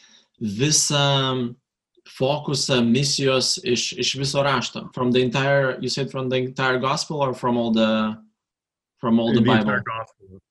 visą 0.40 1.55
fokusą 2.17 2.81
misijos 2.83 3.61
iš, 3.62 3.93
iš 4.02 4.14
viso 4.19 4.43
rašto. 4.43 4.88
From 4.95 5.12
the 5.12 5.21
entire, 5.23 5.76
you 5.81 5.88
said 5.88 6.11
from 6.11 6.29
the 6.29 6.37
entire 6.43 6.81
gospel 6.81 7.23
or 7.23 7.33
from 7.35 7.57
all 7.57 7.71
the, 7.71 8.17
from 8.99 9.21
all 9.21 9.31
the 9.33 9.38
the 9.40 9.47
Bible? 9.47 9.79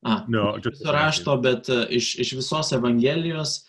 Ah, 0.05 0.23
No, 0.29 0.55
just 0.63 0.79
viso 0.79 0.93
rašto, 0.95 1.35
bet 1.41 1.67
uh, 1.67 1.83
iš, 1.89 2.15
iš 2.23 2.37
visos 2.39 2.71
Evangelijos 2.71 3.65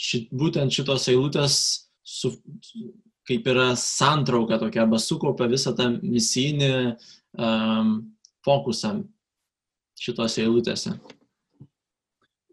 šit, 0.00 0.30
būtent 0.32 0.72
šitos 0.72 1.10
eilutės 1.12 1.58
su, 2.02 2.32
kaip 3.28 3.46
yra 3.48 3.72
santrauka 3.78 4.58
tokia, 4.60 4.84
arba 4.84 5.00
sukaupia 5.00 5.48
visą 5.48 5.72
tą 5.76 5.90
misijinį 6.02 6.70
um, 7.38 7.94
fokusą 8.44 8.98
šitose 10.00 10.44
eilutėse. 10.44 10.94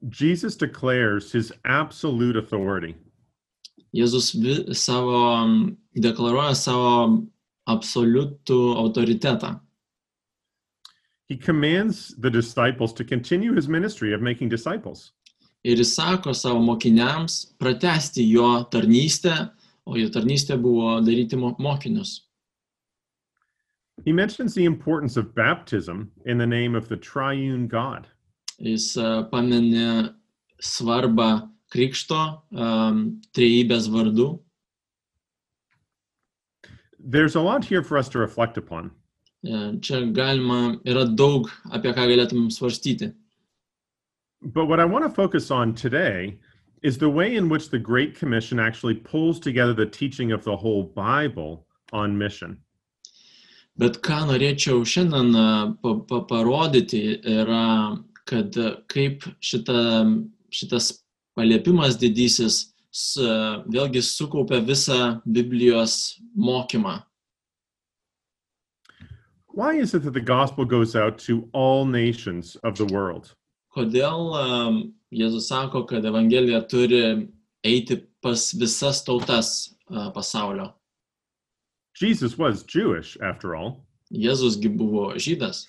Jesus 0.01 0.55
declares 0.57 1.31
his 1.31 1.51
absolute 1.63 2.37
authority. 2.37 2.95
Jėzus 3.93 4.31
savo, 4.79 5.17
um, 5.35 5.77
deklaruoja 5.93 6.55
savo 6.55 7.27
absoliutų 7.69 8.61
autoritetą. 8.81 9.59
He 11.27 11.37
commands 11.37 12.15
the 12.17 12.29
disciples 12.29 12.93
to 12.93 13.03
continue 13.03 13.53
his 13.53 13.67
ministry 13.67 14.13
of 14.13 14.21
making 14.21 14.49
disciples. 14.49 15.11
Ir 15.63 15.77
jis 15.77 15.93
sako 15.95 16.33
savo 16.33 16.59
mokiniams 16.59 17.53
pratesti 17.61 18.25
jo 18.31 18.63
tarnystę, 18.71 19.51
o 19.85 19.97
jo 19.97 20.09
tarnystė 20.13 20.57
buvo 20.61 20.99
daryti 21.05 21.37
mo- 21.39 21.55
mokinius. 21.59 22.21
He 24.05 24.11
mentions 24.11 24.55
the 24.55 24.65
importance 24.65 25.17
of 25.17 25.35
baptism 25.35 26.11
in 26.25 26.37
the 26.37 26.47
name 26.47 26.75
of 26.75 26.89
the 26.89 26.97
triune 26.97 27.67
God. 27.67 28.07
Jis 28.59 28.95
uh, 28.97 29.23
paminė 29.29 30.13
svarbą 30.61 31.49
krikšto 31.73 32.21
um, 32.53 33.21
trejybės 33.35 33.89
vardu. 33.89 34.39
There's 36.99 37.35
a 37.35 37.41
lot 37.41 37.65
here 37.65 37.83
for 37.83 37.97
us 37.97 38.09
to 38.09 38.19
reflect 38.19 38.57
upon. 38.57 38.91
E, 39.43 39.73
Čia 39.81 40.03
galima, 40.13 40.77
yra 40.85 41.07
daug 41.17 41.49
apie 41.73 41.93
ką 41.97 42.05
galėtumėm 42.11 42.51
svarstyti. 42.53 43.13
But 44.41 44.65
what 44.65 44.79
I 44.79 44.85
want 44.85 45.05
to 45.05 45.09
focus 45.09 45.49
on 45.49 45.73
today 45.73 46.37
is 46.81 46.97
the 46.97 47.09
way 47.09 47.35
in 47.35 47.49
which 47.49 47.69
the 47.69 47.79
Great 47.79 48.15
Commission 48.15 48.59
actually 48.59 48.95
pulls 48.95 49.39
together 49.39 49.73
the 49.73 49.85
teaching 49.85 50.31
of 50.31 50.43
the 50.43 50.55
whole 50.55 50.83
Bible 50.83 51.67
on 51.93 52.17
mission. 52.17 52.57
Bet 53.77 54.01
ką 54.03 54.25
norėčiau 54.29 54.83
šiandien 54.85 55.31
e, 55.33 55.45
pa, 55.81 55.93
pa, 56.09 56.19
parodyti 56.27 57.21
yra, 57.23 57.97
kad 58.27 58.57
e, 58.57 58.73
kaip 58.91 59.23
šita, 59.39 59.77
šitas 60.51 60.91
paliepimas 61.37 61.95
didysis 62.01 62.57
s, 62.91 63.15
vėlgi 63.71 64.03
sukaupia 64.03 64.59
visą 64.65 65.21
Biblijos 65.25 66.19
mokymą. 66.35 66.99
Why 69.53 69.73
is 69.75 69.93
it 69.93 70.03
that 70.03 70.13
the 70.13 70.21
gospel 70.21 70.65
goes 70.65 70.95
out 70.95 71.17
to 71.19 71.49
all 71.51 71.85
nations 71.85 72.55
of 72.63 72.77
the 72.77 72.85
world? 72.85 73.35
Kodėl 73.75 74.33
um, 74.35 74.79
Jėzus 75.11 75.47
sako, 75.51 75.85
kad 75.87 76.05
Evangelija 76.05 76.61
turi 76.67 77.29
eiti 77.63 78.01
pas 78.21 78.51
visas 78.53 79.03
tautas 79.07 79.73
pasaulio? 80.15 80.73
Jesus 81.95 82.37
was 82.37 82.63
Jewish, 82.63 83.17
after 83.21 83.55
all. 83.55 83.85
Buvo 84.11 85.13
žydas, 85.15 85.67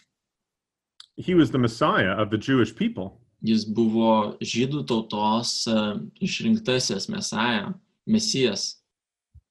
He 1.16 1.34
was 1.34 1.50
the 1.50 1.58
Messiah 1.58 2.12
of 2.16 2.30
the 2.30 2.38
Jewish 2.38 2.74
people. 2.74 3.22
jis 3.42 3.64
buvo 3.66 4.36
žydų 4.40 4.84
tautos 4.86 5.66
išrinktasis 6.22 7.08
mesijas. 8.06 8.76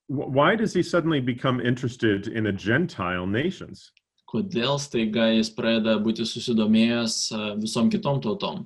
Why 0.08 0.55
does 0.55 0.74
he 0.74 0.84
suddenly 0.84 1.20
become 1.22 1.62
interested 1.62 2.27
in 2.27 2.43
the 2.43 2.51
Gentile 2.51 3.25
nations? 3.25 3.91
Kodėl 4.31 4.77
staiga 4.79 5.27
jis 5.35 5.50
pradeda 5.51 5.97
būti 6.00 6.23
susidomėjęs 6.27 7.15
uh, 7.35 7.47
visom 7.59 7.89
kitom 7.91 8.21
tautom? 8.23 8.65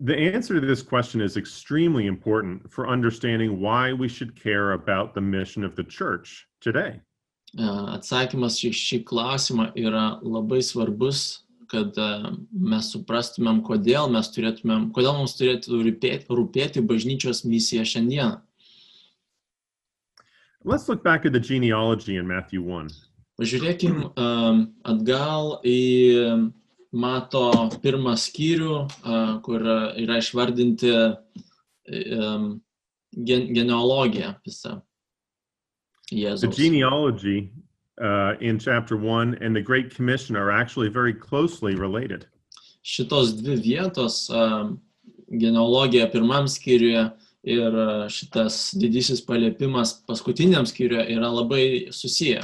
The 0.00 0.14
answer 0.14 0.60
to 0.60 0.66
this 0.66 0.82
question 0.82 1.20
is 1.20 1.36
extremely 1.36 2.06
important 2.06 2.70
for 2.70 2.88
understanding 2.88 3.60
why 3.60 3.92
we 3.92 4.06
should 4.08 4.40
care 4.40 4.72
about 4.72 5.14
the 5.14 5.20
mission 5.20 5.64
of 5.64 5.74
the 5.74 5.82
church 5.82 6.46
today. 6.60 7.00
Atsakymas 7.56 8.60
į 8.62 8.70
šį 8.76 8.98
klausimą 9.08 9.72
yra 9.74 10.20
labai 10.22 10.60
svarbus, 10.62 11.40
kad 11.72 11.96
e, 11.98 12.08
mes 12.52 12.92
suprastumėm, 12.92 13.62
kodėl 13.64 14.10
mes 14.12 14.28
turėtumėm, 14.34 14.90
kodėl 14.94 15.16
mums 15.16 15.34
turėtų 15.38 15.80
rūpėti, 15.88 16.28
rūpėti 16.30 16.84
bažnyčios 16.84 17.42
misija 17.48 17.84
šiandieną. 17.88 18.38
Let's 20.64 20.88
look 20.88 21.02
back 21.02 21.24
at 21.24 21.32
the 21.32 21.40
genealogy 21.40 22.16
in 22.16 22.26
Matthew 22.28 22.62
1. 22.62 22.90
Pažiūrėkim 23.38 24.00
um, 24.18 24.62
atgal 24.82 25.60
į 25.66 25.80
Mato 26.90 27.68
pirmą 27.82 28.16
skyrių, 28.16 28.76
uh, 28.88 29.32
kur 29.44 29.62
yra 29.62 30.18
išvardinti 30.22 30.92
gen 33.24 33.48
genealogija 33.54 34.34
visa 34.44 34.82
The 36.10 36.16
Jėzaus. 36.16 36.56
genealogy 36.56 37.50
uh, 38.00 38.34
in 38.40 38.58
chapter 38.58 38.96
1 38.96 39.38
and 39.40 39.54
the 39.54 39.60
Great 39.60 39.94
Commission 39.94 40.36
are 40.36 40.50
actually 40.50 40.88
very 40.88 41.12
closely 41.12 41.74
related. 41.74 42.26
Šitos 42.82 43.34
dvi 43.36 43.56
vietos, 43.60 44.30
um, 44.30 44.80
genealogija 45.28 46.10
pirmam 46.10 46.48
skyriuje 46.48 47.10
ir 47.44 47.74
uh, 47.74 48.08
šitas 48.08 48.74
didysis 48.74 49.20
paliepimas 49.26 49.98
paskutiniam 50.08 50.66
skyriuje 50.66 51.04
yra 51.16 51.28
labai 51.28 51.92
susiję. 51.92 52.40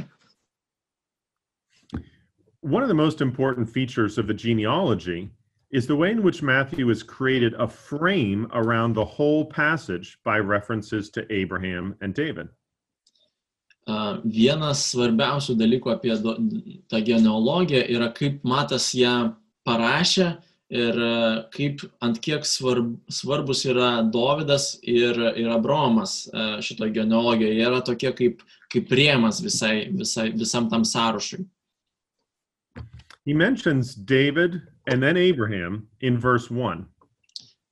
One 2.65 2.83
of 2.83 2.89
the 2.89 2.95
most 2.95 3.21
important 3.21 3.69
features 3.69 4.17
of 4.17 4.27
the 4.27 4.33
genealogy 4.33 5.29
is 5.71 5.87
the 5.87 5.97
way 5.97 6.11
in 6.11 6.23
which 6.23 6.41
Matthew 6.41 6.89
has 6.89 7.03
created 7.03 7.53
a 7.59 7.69
frame 7.69 8.49
around 8.55 8.95
the 8.95 9.05
whole 9.05 9.45
passage 9.45 10.17
by 10.25 10.39
references 10.39 11.11
to 11.11 11.31
Abraham 11.31 11.95
and 12.01 12.15
David. 12.15 12.49
Uh, 13.87 14.17
Vienas 14.25 14.81
svarbiausių 14.95 15.59
dalykų 15.61 15.93
apie 15.93 16.17
do- 16.25 16.39
tą 16.89 17.05
genealogiją 17.05 17.85
yra, 17.99 18.09
kaip 18.17 18.41
Matas 18.43 18.95
ją 18.97 19.35
parašė 19.69 20.29
ir 20.71 20.97
uh, 20.97 21.43
kaip 21.53 21.85
ant 22.01 22.17
kiek 22.17 22.49
svarb, 22.49 22.95
svarbus 23.13 23.67
yra 23.69 24.09
Dovydas 24.09 24.79
ir, 24.81 25.21
ir 25.37 25.53
Abromas 25.53 26.31
uh, 26.33 26.63
šito 26.65 26.89
genealogijoje. 26.89 27.59
Jie 27.61 27.69
yra 27.69 27.85
tokie 27.85 28.15
kaip, 28.17 28.41
kaip 28.73 28.89
visai, 28.89 29.91
visai, 29.93 30.31
visam 30.33 30.71
tam 30.71 30.81
sąrašui. 30.83 31.45
He 33.25 33.33
mentions 33.33 33.95
David 33.95 34.63
and 34.87 35.03
then 35.03 35.17
Abraham 35.17 35.89
in 36.01 36.19
verse 36.19 36.51
1. 36.51 36.87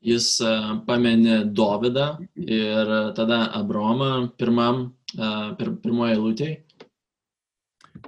Jis 0.02 0.40
uh, 0.40 0.80
pamenė 0.86 1.52
Dovydą 1.54 2.26
ir 2.36 2.90
uh, 2.90 3.12
tada 3.14 3.52
Abromą 3.54 4.32
pirmam, 4.36 4.92
uh, 5.18 5.54
pir, 5.54 5.76
pirmoje 5.84 6.16
eilutėje. 6.16 6.56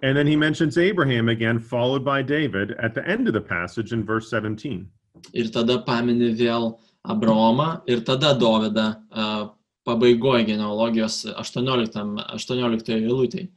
And 0.02 0.16
then 0.16 0.26
he 0.26 0.34
mentions 0.34 0.76
Abraham 0.76 1.28
again, 1.28 1.58
followed 1.60 2.04
by 2.04 2.20
David 2.22 2.72
at 2.80 2.94
the 2.94 3.06
end 3.06 3.28
of 3.28 3.34
the 3.34 3.40
passage 3.40 3.92
in 3.92 4.04
verse 4.04 4.28
17. 4.28 4.88
ir 5.32 5.50
tada 5.54 5.78
pamini 5.86 6.32
vėl 6.36 6.74
Abraomą 7.08 7.82
ir 7.88 8.02
tada 8.04 8.34
Dovydą 8.38 8.86
uh, 9.12 9.48
pabaigoje 9.86 10.46
genealogijos 10.48 11.24
18, 11.32 12.04
18 12.34 12.94
eilutėje. 12.98 13.48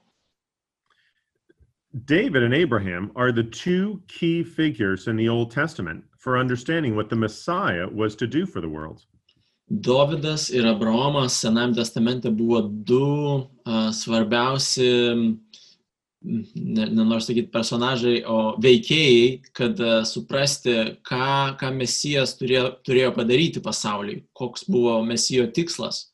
David 2.06 2.44
and 2.44 2.54
Abraham 2.54 3.12
are 3.16 3.32
the 3.32 3.44
two 3.44 4.02
key 4.08 4.44
figures 4.44 5.08
in 5.08 5.16
the 5.16 5.30
Old 5.30 5.52
Testament 5.52 6.04
for 6.18 6.38
understanding 6.38 6.96
what 6.96 7.10
the 7.10 7.16
Messiah 7.16 7.88
was 7.90 8.16
to 8.18 8.28
do 8.28 8.46
for 8.46 8.62
the 8.62 8.70
world. 8.70 9.06
Dovydas 9.72 10.50
ir 10.54 10.66
Abraomas 10.66 11.34
Senajame 11.34 11.76
testamente 11.76 12.30
buvo 12.30 12.62
du 12.62 13.50
uh, 13.66 13.92
svarbiausi, 13.92 14.88
mm, 15.14 15.38
ne- 16.56 16.90
nenoriu 16.90 17.22
sakyti 17.22 17.52
personažai, 17.52 18.24
o 18.24 18.56
veikėjai, 18.64 19.42
kad 19.52 19.80
uh, 19.80 20.04
suprasti, 20.08 21.00
ką, 21.04 21.58
ką 21.60 21.74
Mesijas 21.76 22.38
turėjo, 22.40 22.78
turėjo 22.88 23.12
padaryti 23.16 23.64
pasauliui, 23.64 24.24
koks 24.34 24.64
buvo 24.72 25.02
Mesijo 25.04 25.50
tikslas. 25.52 26.14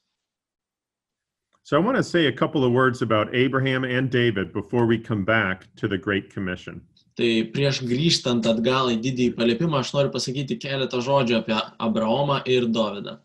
So 1.65 1.77
I 1.77 1.79
want 1.79 1.95
to 1.95 2.03
say 2.03 2.25
a 2.25 2.31
couple 2.31 2.65
of 2.65 2.73
words 2.73 3.01
about 3.01 3.33
Abraham 3.33 3.85
and 3.85 4.09
David 4.11 4.51
before 4.51 4.85
we 4.85 4.99
come 4.99 5.23
back 5.23 5.73
to 5.77 5.87
the 5.87 5.97
Great 5.97 6.29
Commission. 6.33 6.81
Tai 7.15 7.29
prieš 7.55 7.79
grįžtant 7.87 8.43
atgal 8.49 8.89
į 8.91 8.97
didįjį 8.99 9.35
paliepimą, 9.37 9.79
aš 9.79 9.93
noriu 9.95 10.11
pasakyti 10.11 10.57
keletą 10.59 10.99
žodžių 11.05 11.37
apie 11.39 11.55
Abraomą 11.79 12.41
ir 12.49 12.67
Dovydą. 12.67 13.19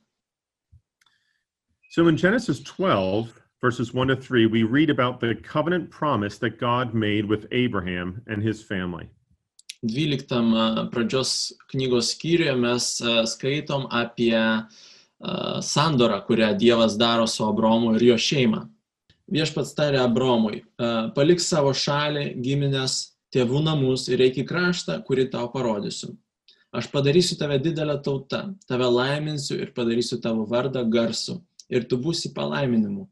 So 1.91 2.07
in 2.07 2.17
Genesis 2.17 2.61
12, 2.61 3.33
verses 3.61 3.93
1 3.93 4.09
to 4.09 4.17
3, 4.17 4.47
we 4.47 4.63
read 4.63 4.91
about 4.91 5.19
the 5.19 5.35
covenant 5.35 5.91
promise 5.91 6.39
that 6.39 6.61
God 6.61 6.95
made 6.95 7.25
with 7.25 7.47
Abraham 7.51 8.23
and 8.29 8.41
his 8.41 8.63
family. 8.63 9.09
12 9.83 10.31
a, 10.55 10.87
pradžios 10.93 11.53
knygos 11.73 12.15
skyriuje 12.15 12.55
mes 12.61 13.01
a, 13.01 13.25
skaitom 13.27 13.89
apie 13.91 14.37
a, 14.37 14.69
sandorą, 15.63 16.21
kurią 16.27 16.53
Dievas 16.59 16.97
daro 16.99 17.27
su 17.27 17.45
Abromu 17.45 17.95
ir 17.97 18.05
jo 18.13 18.19
šeima. 18.19 18.67
Viešpats 19.29 19.75
tarė 19.77 20.01
Abromui, 20.01 20.63
a, 20.79 21.11
palik 21.17 21.43
savo 21.45 21.75
šalį, 21.77 22.31
giminės, 22.41 23.19
tėvų 23.35 23.61
namus 23.67 24.07
ir 24.09 24.23
eik 24.25 24.41
į 24.41 24.47
kraštą, 24.49 25.03
kurį 25.05 25.29
tau 25.35 25.51
parodysiu. 25.53 26.15
Aš 26.73 26.89
padarysiu 26.93 27.37
tave 27.41 27.59
didelę 27.61 27.97
tautą, 28.05 28.55
tave 28.69 28.89
laiminsiu 28.93 29.57
ir 29.57 29.73
padarysiu 29.77 30.21
tavo 30.25 30.45
vardą 30.49 30.85
garsų 30.85 31.39
ir 31.69 31.85
tu 31.89 31.97
būsi 32.01 32.33
palaiminimu. 32.37 33.07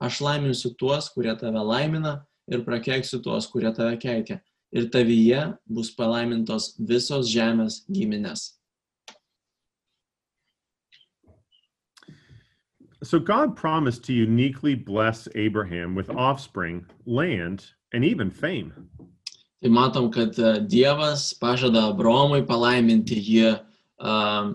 Aš 0.00 0.20
laiminsiu 0.24 0.74
tuos, 0.78 1.08
kurie 1.12 1.32
tave 1.36 1.60
laimina 1.64 2.20
ir 2.48 2.64
prakeiksiu 2.64 3.20
tuos, 3.24 3.48
kurie 3.50 3.72
tave 3.74 3.96
keikia. 4.00 4.38
Ir 4.72 4.90
tavyje 4.92 5.54
bus 5.64 5.90
palaimintos 5.96 6.74
visos 6.78 7.28
žemės 7.32 7.82
giminės. 7.88 8.57
So 13.08 13.18
God 13.18 13.56
promised 13.56 14.04
to 14.04 14.12
uniquely 14.12 14.74
bless 14.74 15.28
Abraham 15.34 15.94
with 15.94 16.10
offspring, 16.10 16.84
land, 17.06 17.64
and 17.94 18.04
even 18.04 18.30
fame. 18.30 18.90
Tai 19.62 19.70
matom, 19.70 20.12
kad 20.12 20.34
Dievas 20.68 21.32
pažada 21.32 21.88
Abromui 21.88 22.44
palaiminti 22.44 23.16
jį 23.16 23.54
uh, 23.98 24.52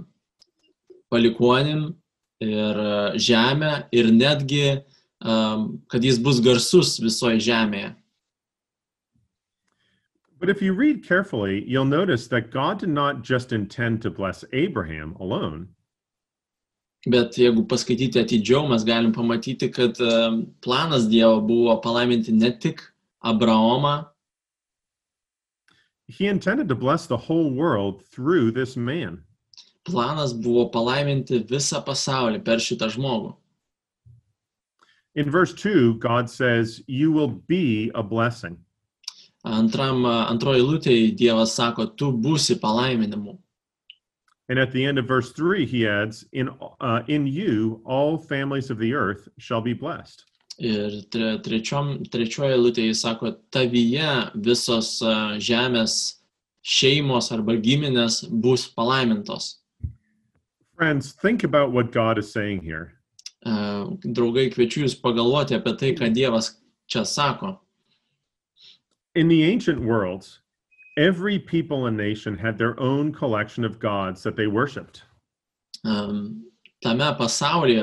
palikonim 1.12 1.96
ir 2.39 2.78
uh, 2.78 3.18
žemę 3.18 3.88
ir 3.92 4.13
netgi, 4.13 4.84
um, 5.22 5.82
kad 5.89 6.04
jis 6.04 6.20
bus 6.20 6.39
garsus 6.39 7.00
visoje 7.02 7.42
žemėje. 7.42 7.96
But 10.39 10.52
if 10.52 10.62
you 10.62 10.74
read 10.74 11.04
carefully, 11.04 11.63
you'll 11.68 11.86
notice 11.86 12.28
that 12.28 12.52
God 12.52 12.78
did 12.78 12.89
not 12.89 13.24
just 13.24 13.52
intend 13.52 14.04
to 14.04 14.12
bless 14.12 14.46
Abraham 14.54 15.18
alone. 15.20 15.70
Bet 17.10 17.36
jeigu 17.36 17.66
paskaityti 17.68 18.22
atidžiau, 18.22 18.68
mes 18.70 18.86
galim 18.88 19.12
pamatyti, 19.12 19.68
kad 19.74 20.00
um, 20.00 20.46
planas 20.63 21.10
Dievo 21.12 21.42
buvo 21.44 21.76
palaiminti 21.84 22.32
ne 22.32 22.52
tik 22.52 22.82
Abraomą, 23.24 24.06
He 26.08 26.28
intended 26.28 26.68
to 26.68 26.76
bless 26.76 27.08
the 27.08 27.18
whole 27.18 27.50
world 27.52 28.06
through 28.06 28.52
this 28.52 28.76
man. 28.76 29.24
planas 29.84 30.34
buvo 30.34 30.70
palaiminti 30.72 31.42
visą 31.50 31.82
pasaulį 31.84 32.44
per 32.44 32.62
šitą 32.63 32.89
žmogų. 32.94 33.34
In 35.16 35.30
verse 35.30 35.54
2, 35.54 35.96
God 36.00 36.30
says, 36.30 36.82
You 36.88 37.12
will 37.12 37.42
be 37.48 37.92
a 37.94 38.02
blessing. 38.02 38.58
Antram, 39.46 40.06
antroji 40.08 40.63
eilutėje 40.63 41.16
Dievas 41.20 41.54
sako, 41.54 41.86
tu 42.00 42.12
būsi 42.12 42.56
palaiminimu. 42.60 43.38
And 44.54 44.60
at 44.60 44.72
the 44.72 44.86
end 44.86 45.00
of 45.00 45.08
verse 45.08 45.32
3, 45.32 45.66
he 45.66 45.88
adds, 45.88 46.26
In, 46.32 46.52
uh, 46.80 47.02
in 47.08 47.26
you, 47.26 47.82
all 47.86 48.20
families 48.20 48.70
of 48.70 48.78
the 48.78 48.94
earth 48.94 49.28
shall 49.39 49.62
be 49.62 49.74
blessed. 49.74 50.26
Ir 50.60 50.92
tre, 51.10 51.39
trečiom, 51.42 52.06
trečioje 52.13 52.54
eilutėje 52.54 52.92
jis 52.92 53.02
sako, 53.02 53.32
tavyje 53.50 54.12
visos 54.46 54.92
a, 55.02 55.16
žemės 55.42 55.96
šeimos 56.62 57.32
arba 57.34 57.56
giminės 57.58 58.20
bus 58.30 58.68
palaimintos. 58.70 59.56
Friends, 60.78 61.13
think 61.13 61.44
about 61.44 61.72
what 61.72 61.92
God 61.92 62.20
is 62.20 62.32
saying 62.32 62.62
here. 62.62 62.94
A, 63.48 63.89
Draugai, 64.06 64.52
kviečiu 64.54 64.86
jūs 64.86 64.94
pagalvoti 65.02 65.58
apie 65.58 65.74
tai, 65.82 65.96
ką 65.98 66.13
Dievas 66.13 66.60
čia 66.86 67.02
sako. 67.10 67.56
In 69.16 69.34
the 69.34 69.42
ancient 69.50 69.82
worlds, 69.82 70.42
every 70.97 71.39
people 71.39 71.88
and 71.88 71.97
nation 71.97 72.38
had 72.38 72.58
their 72.58 72.79
own 72.79 73.12
collection 73.12 73.63
of 73.63 73.79
gods 73.79 74.23
that 74.23 74.36
they 74.36 74.47
worshiped. 74.47 75.03
Am, 75.86 76.45
Tame 76.84 77.15
pasaulyje, 77.17 77.82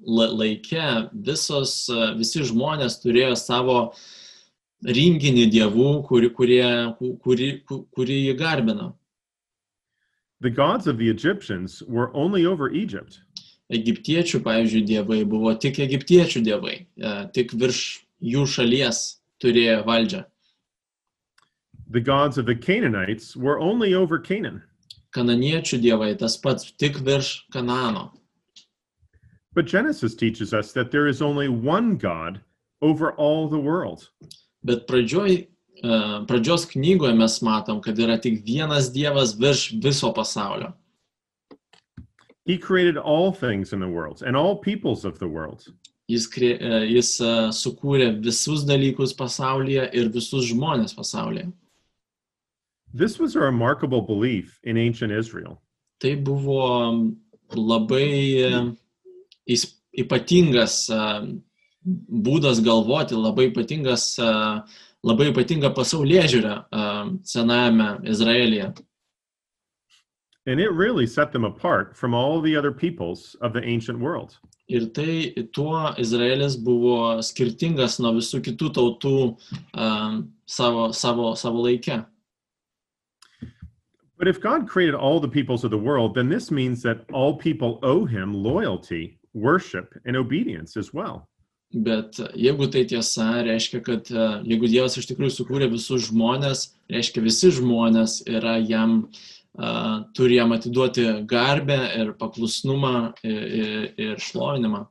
la- 0.00 0.32
laike, 0.32 1.10
visos, 1.12 1.88
visi 2.16 2.40
žmonės 2.40 3.02
turėjo 3.02 3.36
savo 3.36 3.94
rinkinį 4.84 5.50
dievų, 5.52 6.06
kuri, 6.06 6.30
kurie, 6.30 6.94
kuri, 7.22 7.62
kurį 7.68 8.18
jį 8.28 8.38
garbino. 8.38 8.94
The 10.40 10.50
gods 10.50 10.86
of 10.86 10.98
the 10.98 11.10
Egyptians 11.10 11.82
were 11.82 12.14
only 12.14 12.46
over 12.46 12.70
Egypt. 12.70 13.20
Egiptiečių, 13.70 14.40
pavyzdžiui, 14.40 14.86
dievai 14.86 15.24
buvo 15.28 15.52
tik 15.60 15.76
egiptiečių 15.84 16.40
dievai, 16.46 16.76
tik 17.34 17.52
virš 17.52 18.04
jų 18.22 18.46
šalies. 18.46 19.18
turėjo 19.38 19.84
valdžią. 19.86 20.24
The 21.90 22.00
gods 22.00 22.36
of 22.36 22.44
the 22.44 22.54
Canaanites 22.54 23.34
were 23.34 23.58
only 23.58 23.94
over 23.94 24.18
Canaan. 24.18 24.62
Kananiečių 25.16 25.78
dievai 25.80 26.18
tas 26.18 26.36
pats 26.36 26.72
tik 26.72 26.98
virš 27.00 27.48
Kanano. 27.52 28.10
But 29.54 29.64
Genesis 29.64 30.14
teaches 30.14 30.52
us 30.52 30.72
that 30.72 30.90
there 30.90 31.06
is 31.06 31.22
only 31.22 31.48
one 31.48 31.96
God 31.96 32.40
over 32.82 33.12
all 33.12 33.48
the 33.48 33.58
world. 33.58 34.10
Bet 34.62 34.86
pradžioj, 34.86 35.46
e, 35.82 35.88
pradžios 36.28 36.66
knygoje 36.68 37.16
mes 37.16 37.40
matom, 37.40 37.80
kad 37.82 37.96
yra 37.96 38.20
tik 38.20 38.44
vienas 38.44 38.92
dievas 38.92 39.32
virš 39.34 39.80
viso 39.82 40.12
pasaulio. 40.12 40.74
He 42.44 42.58
created 42.58 42.98
all 42.98 43.32
things 43.32 43.72
in 43.72 43.80
the 43.80 43.88
world 43.88 44.22
and 44.22 44.36
all 44.36 44.56
peoples 44.56 45.04
of 45.06 45.18
the 45.18 45.28
world. 45.28 45.64
Jis, 46.08 46.28
krie- 46.28 46.60
e, 46.60 46.84
jis 46.92 47.18
e, 47.20 47.32
sukūrė 47.48 48.12
visus 48.22 48.66
dalykus 48.68 49.16
pasaulyje 49.16 49.88
ir 49.94 50.12
visus 50.12 50.52
žmonės 50.52 50.94
pasaulyje. 50.94 51.50
This 52.94 53.18
was 53.18 53.36
a 53.36 53.40
remarkable 53.40 54.02
belief 54.02 54.58
in 54.64 54.76
ancient 54.76 55.12
Israel. 55.12 55.60
Tai 56.00 56.16
buvo 56.16 57.14
labai 57.52 58.08
e, 58.40 58.74
įs- 59.50 59.74
ypatingas 59.98 60.88
e, 60.88 61.38
būdas 61.84 62.62
galvoti, 62.64 63.14
labai 63.18 63.50
ypatingas, 63.50 64.18
e, 64.18 64.28
labai 65.04 65.30
ypatinga 65.32 65.74
pasaulyje 65.76 66.24
žiūrė 66.34 66.54
senajame 67.24 67.90
Izraelyje. 68.08 68.72
And 70.46 70.60
it 70.60 70.72
really 70.72 71.06
set 71.06 71.30
them 71.30 71.44
apart 71.44 71.94
from 71.94 72.14
all 72.14 72.40
the 72.40 72.56
other 72.56 72.72
peoples 72.72 73.36
of 73.42 73.52
the 73.52 73.62
ancient 73.62 73.98
world. 74.00 74.38
Ir 74.68 74.86
tai 74.96 75.34
tuo 75.52 75.92
Izraelis 75.98 76.56
buvo 76.56 77.20
skirtingas 77.20 77.98
nuo 78.00 78.14
visų 78.16 78.40
kitų 78.46 78.70
tautų 78.78 79.12
um, 79.74 80.32
savo, 80.46 80.90
savo, 80.92 81.34
savo 81.36 81.64
laikę. 81.66 82.04
But 84.18 84.26
if 84.26 84.40
God 84.40 84.68
created 84.68 84.96
all 84.96 85.20
the 85.20 85.28
peoples 85.28 85.62
of 85.62 85.70
the 85.70 85.78
world, 85.78 86.14
then 86.14 86.28
this 86.28 86.50
means 86.50 86.82
that 86.82 87.04
all 87.12 87.36
people 87.36 87.78
owe 87.84 88.04
him 88.04 88.34
loyalty, 88.34 89.16
worship, 89.32 89.94
and 90.04 90.16
obedience 90.16 90.76
as 90.76 90.92
well. 90.92 91.28
Bet 91.72 92.18
e, 92.18 92.26
jeigu 92.34 92.66
tai 92.72 92.84
tiesa, 92.84 93.44
reiškia, 93.44 93.84
kad 93.84 94.10
e, 94.10 94.26
jeigu 94.48 94.70
Dievas 94.72 94.96
iš 94.98 95.06
tikrųjų 95.10 95.34
sukūrė 95.36 95.68
visus 95.70 96.08
žmonės, 96.08 96.72
reiškia 96.90 97.22
visi 97.22 97.50
žmonės 97.52 98.22
yra 98.26 98.56
jam, 98.56 99.02
uh, 99.60 100.00
turi 100.16 100.38
jam 100.38 100.54
atiduoti 100.56 101.04
garbę 101.28 101.76
ir 102.00 102.14
paklusnumą 102.18 103.12
ir, 103.22 103.42
ir, 103.60 103.84
ir 104.00 104.16
šlovinimą. 104.16 104.86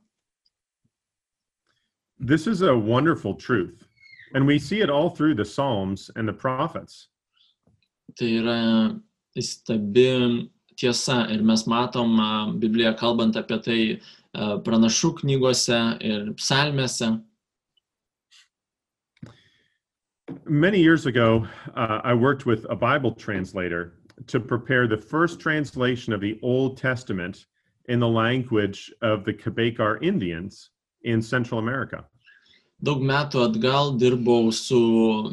This 2.20 2.46
is 2.46 2.62
a 2.62 2.74
wonderful 2.74 3.34
truth, 3.34 3.84
and 4.34 4.46
we 4.46 4.58
see 4.58 4.80
it 4.80 4.88
all 4.88 5.10
through 5.10 5.34
the 5.34 5.44
Psalms 5.44 6.10
and 6.14 6.28
the 6.28 6.32
prophets. 6.32 7.08
Tai 8.14 8.30
yra 8.38 8.58
įstabi 9.38 10.48
tiesa 10.78 11.24
ir 11.32 11.42
mes 11.42 11.64
matom 11.66 12.18
a, 12.20 12.30
Bibliją 12.52 12.94
kalbant 12.98 13.38
apie 13.38 13.58
tai 13.64 13.80
a, 13.94 14.58
pranašų 14.64 15.14
knygose 15.22 15.80
ir 16.04 16.32
psalmėse. 16.38 17.16
Many 20.44 20.80
years 20.80 21.06
ago, 21.06 21.46
uh, 21.74 22.00
I 22.04 22.12
worked 22.12 22.44
with 22.44 22.66
a 22.68 22.76
Bible 22.76 23.12
translator 23.12 23.94
to 24.26 24.38
prepare 24.38 24.86
the 24.86 24.96
first 24.96 25.40
translation 25.40 26.12
of 26.12 26.20
the 26.20 26.38
Old 26.42 26.76
Testament 26.76 27.46
in 27.86 27.98
the 27.98 28.08
language 28.08 28.92
of 29.00 29.24
the 29.24 29.32
Quebecar 29.32 30.02
Indians 30.02 30.70
in 31.02 31.22
Central 31.22 31.60
America. 31.60 32.04
Daug 32.84 33.00
metų 33.02 33.40
atgal 33.48 33.96
dirbau 33.98 34.52
su 34.54 34.78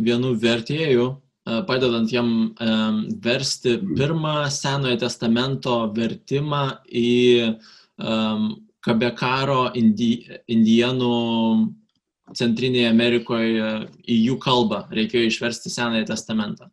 vienu 0.02 0.34
vertėju, 0.39 1.10
a, 1.12 1.20
padedant 1.45 2.10
jam 2.10 2.29
versti 3.21 3.75
pirmą 3.86 4.36
Senojo 4.49 4.97
testamento 5.03 5.75
vertimą 5.93 6.63
į 6.89 7.12
um, 8.01 8.47
Kabekaro 8.86 9.71
indienų 9.77 11.13
Centrinėje 12.34 12.89
Amerikoje 12.89 13.71
į 14.10 14.17
jų 14.27 14.38
kalbą. 14.41 14.86
Reikėjo 14.93 15.29
išversti 15.29 15.69
Senąją 15.69 16.08
testamentą. 16.10 16.69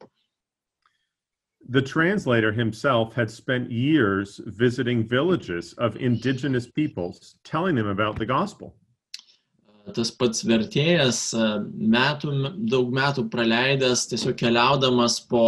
The 1.69 1.81
translator 1.81 2.53
himself 2.53 3.15
had 3.15 3.31
spent 3.31 3.71
years 3.71 4.41
visiting 4.47 5.07
villages 5.07 5.75
of 5.75 5.97
indigenous 5.97 6.67
peoples, 6.67 7.37
telling 7.45 7.77
them 7.77 7.87
about 7.87 8.19
the 8.19 8.27
gospel. 8.27 8.75
Tas 9.91 10.13
pats 10.15 10.45
vertėjas 10.47 11.21
e, 11.35 11.47
metų, 11.95 12.33
daug 12.71 12.93
metų 12.95 13.27
praleidęs 13.33 14.07
tiesiog 14.11 14.37
keliaudamas 14.39 15.19
po 15.31 15.47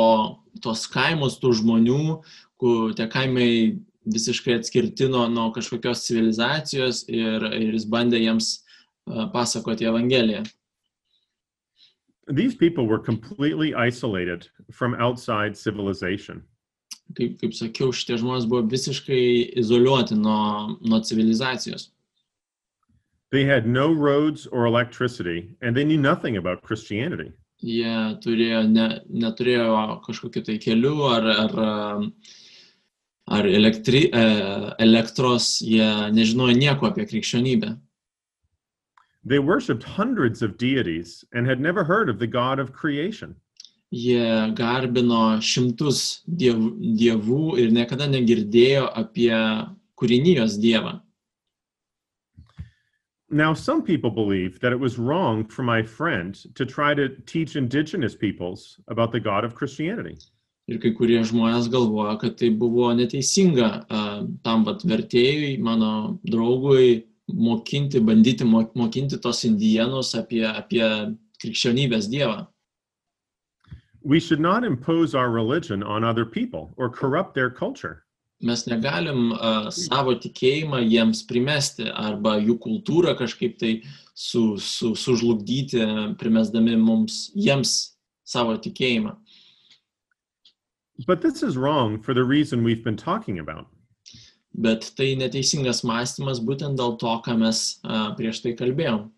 tos 0.65 0.87
kaimus 0.91 1.39
tų 1.43 1.53
žmonių, 1.61 2.19
kur 2.61 2.95
tie 2.99 3.07
kaimai 3.11 3.51
visiškai 4.05 4.59
atskirti 4.59 5.09
nuo, 5.09 5.27
nuo 5.33 5.51
kažkokios 5.55 6.05
civilizacijos 6.07 7.05
ir, 7.09 7.47
ir 7.55 7.79
jis 7.79 7.87
bandė 7.91 8.21
jiems 8.25 8.51
e, 8.59 9.29
pasakoti 9.33 9.89
Evangeliją. 9.89 10.45
These 12.27 12.55
people 12.57 12.87
were 12.87 12.99
completely 12.99 13.75
isolated 13.75 14.49
from 14.73 14.95
outside 14.95 15.57
civilization. 15.57 16.43
Kaip, 17.13 17.37
kaip 17.41 17.53
sakiau, 17.53 17.93
šitie 17.93 18.17
žmonės 18.23 18.47
buvo 18.49 18.65
visiškai 18.73 19.25
izoliuoti 19.61 20.17
nuo, 20.17 20.79
nuo 20.81 21.03
civilizacijos. 21.05 21.91
They 23.35 23.45
had 23.45 23.67
no 23.67 23.93
roads 23.93 24.47
or 24.47 24.65
electricity, 24.67 25.49
and 25.61 25.77
they 25.77 25.83
knew 25.83 25.99
nothing 25.99 26.37
about 26.37 26.63
Christianity. 26.63 27.33
Jie 27.59 27.95
turėjo, 28.23 28.61
ne, 28.71 28.85
neturėjo 29.11 29.65
kažkokiu 30.05 30.43
tai 30.47 30.55
keliu 30.63 31.01
ar, 31.09 31.27
ar, 31.33 31.55
um, 31.65 32.05
ar 33.27 33.49
elektri, 33.51 34.05
e, 34.15 34.23
elektros, 34.87 35.49
jie 35.67 35.89
nežinojo 36.15 36.55
nieko 36.61 36.87
apie 36.87 37.09
krikščionybę. 37.11 37.75
They 39.25 39.41
worshipped 39.41 39.83
hundreds 39.83 40.41
of 40.41 40.57
deities 40.57 41.25
and 41.33 41.45
had 41.45 41.59
never 41.59 41.83
heard 41.83 42.09
of 42.09 42.21
the 42.21 42.29
God 42.29 42.61
of 42.61 42.73
creation. 42.73 43.35
Jie 43.91 44.55
garbino 44.55 45.41
šimtus 45.43 46.21
diev, 46.29 46.63
dievų 47.03 47.59
ir 47.65 47.75
niekada 47.75 48.07
negirdėjo 48.07 48.93
apie 48.95 49.35
kūrinijos 49.99 50.61
dievą. 50.63 51.01
Now, 53.35 53.53
some 53.53 53.83
people 53.83 54.11
believe 54.11 54.61
that 54.61 54.71
it 54.71 54.79
was 54.79 54.97
wrong 54.97 55.45
for 55.45 55.65
my 55.65 55.83
friend 55.83 56.37
to 56.55 56.65
try 56.65 56.95
to 56.95 57.09
teach 57.27 57.57
indigenous 57.57 58.15
peoples 58.15 58.79
about 58.87 59.11
the 59.11 59.19
God 59.19 59.45
of 59.45 59.57
Christianity. 59.57 60.17
Ir 60.71 60.79
kai 60.79 60.93
kurie 60.95 61.19
žmonės 61.27 61.67
galvoja, 61.67 62.15
kad 62.21 62.37
tai 62.39 62.53
buvo 62.55 62.93
neteisinga 62.95 63.71
tam 64.47 64.63
vat 64.69 64.87
vertėjui, 64.87 65.59
mano 65.59 66.21
draugui, 66.31 67.03
mokinti, 67.27 67.99
bandyti 67.99 68.47
mokinti 68.47 69.19
tos 69.27 69.43
indienus 69.51 70.15
apie, 70.15 70.47
apie 70.47 70.87
krikščionybės 71.43 72.07
dievą. 72.15 72.47
We 74.05 74.21
should 74.21 74.39
not 74.39 74.63
impose 74.63 75.17
our 75.17 75.31
religion 75.31 75.83
on 75.83 76.05
other 76.05 76.25
people 76.25 76.73
or 76.77 76.89
corrupt 76.89 77.35
their 77.35 77.51
culture. 77.51 78.04
Mes 78.45 78.67
negalim 78.69 79.33
a, 79.33 79.71
savo 79.73 80.15
tikėjimą 80.21 80.83
jiems 80.85 81.23
primesti 81.29 81.89
arba 81.89 82.37
jų 82.43 82.59
kultūrą 82.61 83.15
kažkaip 83.17 83.57
tai 83.61 83.75
su, 84.15 84.59
su, 84.61 84.93
sužlugdyti, 84.95 85.81
primesdami 86.21 86.77
mums 86.77 87.31
jiems 87.35 87.95
savo 88.25 88.59
tikėjimą. 88.61 89.17
But 91.07 91.23
this 91.23 91.43
is 91.43 91.57
wrong 91.57 92.01
for 92.01 92.15
the 92.15 92.23
reason 92.23 92.63
we've 92.63 92.85
been 92.85 92.97
talking 92.97 93.41
about. 93.41 93.67
Bet 94.55 94.93
tai 94.97 95.17
neteisingas 95.19 95.83
mąstymas 95.83 96.39
būtent 96.39 96.79
dėl 96.79 96.95
to, 97.01 97.17
ką 97.25 97.35
mes 97.41 97.81
a, 97.83 98.13
prieš 98.19 98.45
tai 98.45 98.55
kalbėjom. 98.55 99.09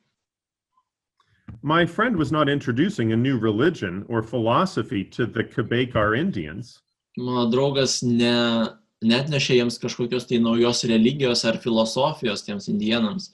My 1.62 1.84
friend 1.84 2.16
was 2.16 2.32
not 2.32 2.48
introducing 2.48 3.12
a 3.12 3.16
new 3.16 3.38
religion 3.38 4.04
or 4.08 4.22
philosophy 4.22 5.04
to 5.04 5.26
the 5.26 5.44
Quebecar 5.44 6.16
Indians. 6.16 6.80
Mano 7.18 7.50
draugas 7.50 8.02
ne, 8.02 8.68
net 9.04 9.28
nešė 9.28 9.60
jiems 9.60 9.78
kažkokios 9.82 10.28
tai 10.28 10.38
naujos 10.40 10.84
religijos 10.88 11.44
ar 11.44 11.58
filosofijos 11.58 12.44
tiems 12.46 12.68
indienams. 12.72 13.30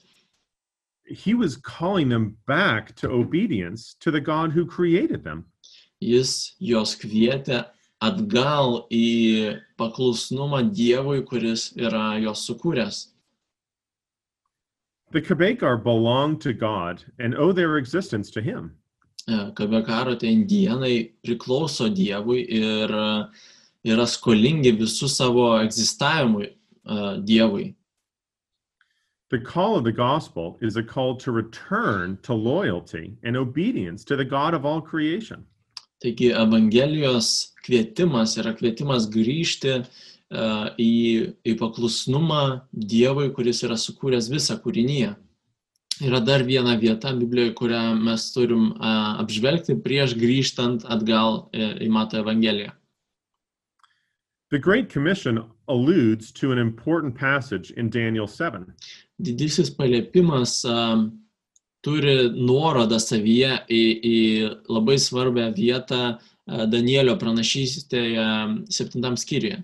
He 1.05 1.33
was 1.33 1.57
calling 1.57 2.09
them 2.09 2.37
back 2.47 2.95
to 2.95 3.09
obedience 3.09 3.95
to 3.99 4.11
the 4.11 4.21
God 4.21 4.51
who 4.51 4.65
created 4.65 5.23
them. 5.23 5.45
Jis 6.01 6.55
jos 6.59 6.95
kvietė 6.99 7.65
atgal 8.03 8.85
į 8.91 9.59
paklusnumą 9.79 10.63
Dievui, 10.75 11.23
kuris 11.23 11.71
yra 11.79 12.19
jos 12.19 12.43
sukūręs. 12.49 13.07
The 15.11 15.21
Quebecar 15.21 15.77
belonged 15.81 16.41
to 16.41 16.53
God 16.53 17.03
and 17.19 17.35
owe 17.35 17.51
their 17.53 17.77
existence 17.77 18.31
to 18.31 18.41
Him. 18.41 18.75
Kabekaro 19.29 20.19
tie 20.19 20.33
indienai 20.33 21.13
priklauso 21.23 21.87
Dievui 21.87 22.43
ir 22.49 22.91
e, 22.91 23.05
yra 23.83 24.05
skolingi 24.07 24.73
visų 24.79 25.09
savo 25.11 25.47
egzistavimui 25.59 26.47
e, 26.47 26.55
Dievui. 27.27 27.73
The 29.33 29.39
call 29.39 29.75
of 29.75 29.83
the 29.83 29.91
gospel 29.91 30.57
is 30.61 30.77
a 30.77 30.83
call 30.83 31.15
to 31.17 31.31
return 31.31 32.19
to 32.21 32.33
loyalty 32.33 33.17
and 33.23 33.35
obedience 33.35 34.03
to 34.05 34.15
the 34.15 34.25
God 34.25 34.53
of 34.53 34.63
all 34.63 34.79
creation. 34.79 35.43
Taigi 36.03 36.29
Evangelijos 36.35 37.55
kvietimas 37.65 38.37
yra 38.37 38.53
kvietimas 38.53 39.07
grįžti 39.09 39.79
uh, 39.79 40.67
į, 40.77 41.33
į 41.47 41.55
paklusnumą 41.57 42.43
Dievui, 42.75 43.31
kuris 43.33 43.63
yra 43.65 43.79
sukūręs 43.79 44.29
visą 44.29 44.59
kūrinyje. 44.61 45.15
Yra 46.03 46.21
dar 46.21 46.45
viena 46.45 46.75
vieta 46.77 47.15
Biblijoje, 47.17 47.55
kurią 47.57 47.81
mes 48.03 48.27
turim 48.35 48.69
uh, 48.75 49.17
apžvelgti 49.23 49.79
prieš 49.81 50.13
grįžtant 50.19 50.85
atgal 50.85 51.47
uh, 51.47 51.73
į 51.81 51.89
Mato 51.89 52.21
Evangeliją. 52.21 52.75
The 54.53 54.59
Great 54.59 54.87
Commission 54.87 55.43
alludes 55.67 56.31
to 56.33 56.51
an 56.51 56.59
important 56.59 57.15
passage 57.15 57.71
in 57.71 57.89
Daniel 57.89 58.27
7. 58.27 58.71
Didysis 59.19 59.71
paliepimas 59.75 60.63
um, 60.69 61.23
turi 61.81 62.29
nuorodą 62.29 62.99
savyje 63.01 63.55
į, 63.65 63.81
į 64.05 64.19
labai 64.69 64.99
svarbią 65.01 65.47
vietą 65.57 66.01
uh, 66.19 66.65
Danielio 66.69 67.15
pranašystėje 67.17 68.27
septintam 68.69 69.17
skyriuje. 69.17 69.63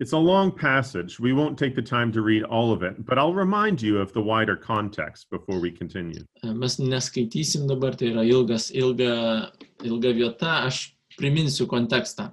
It's 0.00 0.10
a 0.10 0.18
long 0.18 0.50
passage. 0.50 1.20
We 1.20 1.32
won't 1.32 1.56
take 1.56 1.76
the 1.76 1.88
time 1.96 2.10
to 2.14 2.22
read 2.22 2.42
all 2.42 2.72
of 2.72 2.82
it, 2.82 3.06
but 3.06 3.20
I'll 3.20 3.34
remind 3.34 3.80
you 3.80 3.98
of 3.98 4.12
the 4.14 4.20
wider 4.20 4.56
context 4.56 5.30
before 5.30 5.60
we 5.60 5.70
continue. 5.70 6.24
Uh, 6.42 6.54
Mes 6.54 6.80
neskaitysim 6.80 7.68
dabar, 7.70 7.94
tai 7.94 8.10
yra 8.10 8.26
ilgas, 8.26 8.72
ilga, 8.74 9.52
ilga 9.86 10.14
vieta, 10.18 10.56
aš 10.66 10.88
priminsiu 11.14 11.70
kontekstą. 11.70 12.32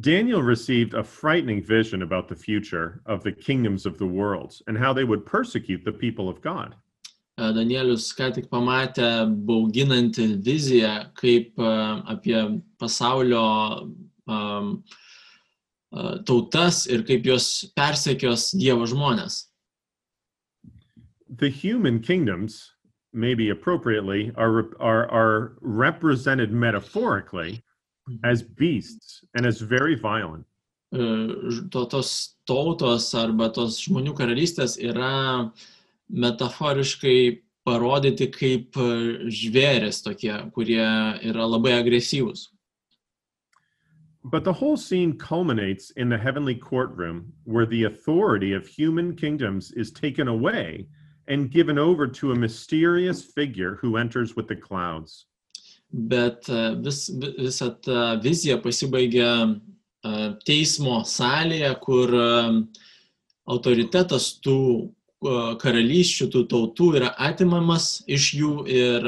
Daniel 0.00 0.42
received 0.42 0.94
a 0.94 1.04
frightening 1.04 1.62
vision 1.62 2.02
about 2.02 2.28
the 2.28 2.36
future 2.36 3.02
of 3.04 3.22
the 3.22 3.32
kingdoms 3.32 3.84
of 3.84 3.98
the 3.98 4.06
world 4.06 4.54
and 4.66 4.78
how 4.78 4.92
they 4.92 5.04
would 5.04 5.26
persecute 5.26 5.84
the 5.84 5.92
people 5.92 6.28
of 6.28 6.40
God. 6.40 6.74
Danielius 7.38 8.12
ką 8.16 8.30
tik 8.34 8.48
pamatė 8.52 9.26
bauginantį 9.48 10.26
viziją, 10.44 11.08
kaip 11.16 11.56
apie 11.58 12.60
pasaulio 12.78 13.88
um, 14.28 14.84
tautas 16.24 16.86
ir 16.86 17.02
kaip 17.08 17.24
jos 17.26 17.72
persekios 17.76 18.52
Dievo 18.54 18.86
žmonės. 18.86 19.48
The 21.28 21.48
human 21.48 22.00
kingdoms, 22.00 22.70
maybe 23.12 23.50
appropriately, 23.50 24.30
are, 24.36 24.70
are, 24.80 25.10
are 25.10 25.56
represented 25.60 26.52
metaphorically 26.52 27.62
Mhm. 28.12 28.20
as 28.24 28.42
beasts 28.42 29.24
and 29.34 29.46
as 29.46 29.60
very 29.60 29.94
violent. 29.94 30.44
To, 30.92 31.86
tos 31.88 32.36
tautos 32.46 33.14
arba 33.14 33.48
tos 33.48 33.80
žmonių 33.80 34.14
karalystės 34.14 34.76
yra 34.76 35.50
metaforiškai 36.12 37.40
parodyti 37.66 38.28
kaip 38.30 38.72
žvėrės 38.72 40.02
tokie, 40.04 40.34
kurie 40.52 40.84
yra 41.22 41.46
labai 41.48 41.72
agresyvūs. 41.82 42.48
But 44.24 44.44
the 44.44 44.52
whole 44.52 44.76
scene 44.76 45.18
culminates 45.18 45.90
in 45.92 46.08
the 46.08 46.18
heavenly 46.18 46.54
courtroom 46.54 47.32
where 47.44 47.66
the 47.66 47.84
authority 47.84 48.52
of 48.52 48.66
human 48.66 49.16
kingdoms 49.16 49.72
is 49.72 49.90
taken 49.90 50.28
away 50.28 50.86
and 51.26 51.50
given 51.50 51.78
over 51.78 52.06
to 52.06 52.32
a 52.32 52.36
mysterious 52.36 53.24
figure 53.24 53.76
who 53.76 53.96
enters 53.96 54.36
with 54.36 54.46
the 54.46 54.56
clouds. 54.56 55.26
Bet 55.92 56.48
uh, 56.48 56.72
vis, 56.80 57.08
vi- 57.12 57.34
visa 57.38 57.70
ta 57.84 58.14
vizija 58.22 58.56
pasibaigia 58.62 59.32
uh, 59.44 60.26
teismo 60.48 61.02
salėje, 61.04 61.70
kur 61.84 62.14
um, 62.16 62.64
autoritetas 63.48 64.34
tų 64.40 64.58
karalysčių, 65.22 66.26
tų 66.34 66.40
tautų 66.50 66.86
yra 66.98 67.12
atimamas 67.22 68.00
iš 68.10 68.24
jų 68.34 68.64
ir 68.66 69.04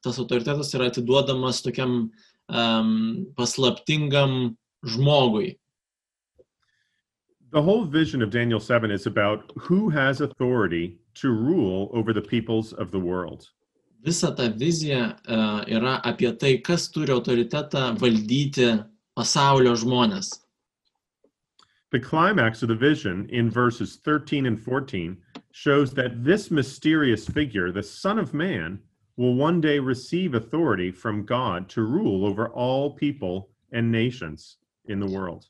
tas 0.00 0.16
autoritetas 0.16 0.70
yra 0.72 0.86
atiduodamas 0.88 1.60
tokiam 1.60 2.10
um, 2.48 3.26
paslaptingam 3.36 4.56
žmogui. 4.88 5.58
The 7.52 7.60
whole 7.60 7.84
vision 7.84 8.22
of 8.22 8.30
Daniel 8.30 8.60
7 8.60 8.90
is 8.90 9.06
about 9.06 9.52
who 9.56 9.90
has 9.90 10.20
authority 10.22 10.98
to 11.20 11.28
rule 11.30 11.90
over 11.92 12.14
the 12.14 12.22
peoples 12.22 12.72
of 12.72 12.90
the 12.90 13.00
world. 13.00 13.50
Visa 14.04 14.34
ta 14.34 14.48
vizija 14.48 15.16
uh, 15.28 15.64
yra 15.68 16.00
apie 16.04 16.32
tai, 16.40 16.56
kas 16.64 16.88
turi 16.88 17.12
autoritetą 17.12 17.90
valdyti 18.00 18.70
pasaulio 19.16 19.74
žmonės. 19.76 20.30
The 21.90 22.00
climax 22.00 22.62
of 22.62 22.68
the 22.68 22.76
vision 22.76 23.26
in 23.30 23.50
verses 23.50 23.96
13 23.96 24.46
and 24.46 24.58
14 24.58 25.16
shows 25.52 25.92
that 25.94 26.24
this 26.24 26.50
mysterious 26.50 27.26
figure, 27.26 27.72
the 27.72 27.82
Son 27.82 28.18
of 28.18 28.32
Man, 28.32 28.78
will 29.16 29.34
one 29.34 29.60
day 29.60 29.78
receive 29.78 30.34
authority 30.34 30.90
from 30.90 31.26
God 31.26 31.68
to 31.70 31.82
rule 31.82 32.24
over 32.24 32.48
all 32.48 32.90
people 32.90 33.50
and 33.72 33.90
nations 33.90 34.56
in 34.86 35.00
the 35.00 35.06
world. 35.06 35.46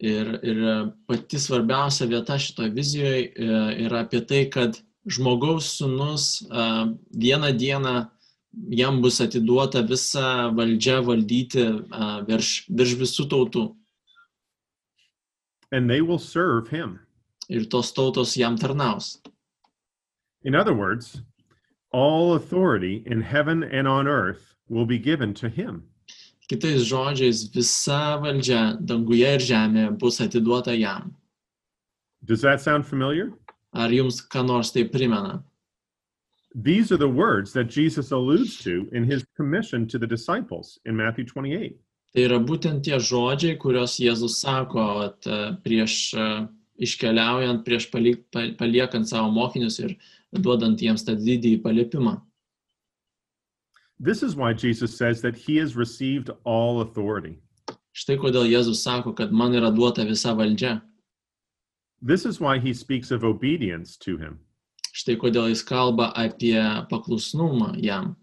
Ir, 0.00 0.40
ir 0.42 0.62
e, 0.64 0.74
pati 1.06 1.38
svarbiausia 1.38 2.08
vieta 2.08 2.38
šitoje 2.38 2.70
vizijoje 2.72 3.18
e, 3.36 3.48
yra 3.84 4.00
apie 4.06 4.20
tai, 4.24 4.46
kad 4.50 4.80
žmogaus 5.08 5.76
sunus 5.78 6.42
e, 6.42 6.96
vieną 7.14 7.52
dieną 7.56 7.94
jam 8.68 9.00
bus 9.02 9.20
atiduota 9.20 9.82
visa 9.82 10.50
valdžia 10.54 11.00
valdyti 11.06 11.66
virš, 12.26 12.48
virš 12.68 12.96
visų 12.98 13.28
tautų. 13.30 13.64
And 15.72 15.88
they 15.88 16.00
will 16.00 16.18
serve 16.18 16.68
him. 16.68 16.98
Ir 17.48 17.66
tos 17.70 17.92
tautos 17.92 18.36
jam 18.36 18.56
tarnaus. 18.58 19.18
In 20.42 20.54
other 20.54 20.74
words, 20.74 21.22
all 21.92 22.34
authority 22.34 23.02
in 23.06 23.20
heaven 23.20 23.62
and 23.62 23.86
on 23.86 24.08
earth 24.08 24.54
will 24.68 24.86
be 24.86 24.98
given 24.98 25.34
to 25.34 25.48
him. 25.48 25.84
Kitais 26.50 26.82
žodžiais, 26.82 27.46
visa 27.54 28.18
valdžia 28.18 28.74
danguje 28.82 29.34
ir 29.36 29.42
žemėje 29.42 29.98
bus 29.98 30.20
atiduota 30.20 30.74
jam. 30.74 31.14
Does 32.24 32.42
that 32.42 32.60
sound 32.60 32.84
familiar? 32.84 33.32
Ar 33.72 33.90
jums 33.94 34.20
ką 34.26 34.46
nors 34.46 34.72
tai 34.72 34.84
primena? 34.84 35.42
These 36.54 36.90
are 36.90 36.96
the 36.96 37.08
words 37.08 37.52
that 37.52 37.64
Jesus 37.70 38.10
alludes 38.10 38.58
to 38.64 38.88
in 38.92 39.04
his 39.04 39.24
commission 39.36 39.86
to 39.88 39.98
the 39.98 40.06
disciples 40.06 40.78
in 40.84 40.96
Matthew 40.96 41.24
28. 41.24 41.76
Tai 42.12 42.22
yra 42.26 42.40
būtent 42.42 42.82
tie 42.82 42.98
žodžiai, 42.98 43.54
kuriuos 43.56 44.00
Jėzus 44.02 44.40
sako 44.42 44.82
vat, 44.98 45.26
e, 45.30 45.52
prieš 45.62 45.94
e, 46.18 46.24
iškeliaujant, 46.82 47.62
prieš 47.62 47.86
palik, 47.92 48.24
pa- 48.34 48.50
paliekant 48.58 49.06
savo 49.06 49.30
mokinius 49.30 49.78
ir 49.78 49.94
duodant 50.34 50.82
jiems 50.82 51.06
tą 51.06 51.14
didįjį 51.14 51.62
paliepimą. 51.62 52.16
This 54.00 54.24
is 54.24 54.34
why 54.34 54.52
Jesus 54.52 54.96
says 54.96 55.20
that 55.22 55.36
he 55.36 55.56
has 55.58 55.76
received 55.76 56.30
all 56.42 56.80
authority. 56.80 57.38
Štai 57.94 58.16
kodėl 58.18 58.48
Jėzus 58.50 58.82
sako, 58.82 59.12
kad 59.14 59.30
man 59.30 59.54
yra 59.54 59.70
duota 59.70 60.02
visa 60.08 60.34
valdžia. 60.34 60.80
This 62.02 62.24
is 62.24 62.40
why 62.40 62.58
he 62.58 62.72
speaks 62.72 63.10
of 63.10 63.24
obedience 63.24 63.96
to 63.98 64.16
him. 64.16 64.38
Štai 64.96 65.18
kodėl 65.20 65.50
jis 65.52 65.62
kalba 65.62 66.10
apie 66.16 66.58
paklusnumą 66.90 67.76
jam. 67.82 68.16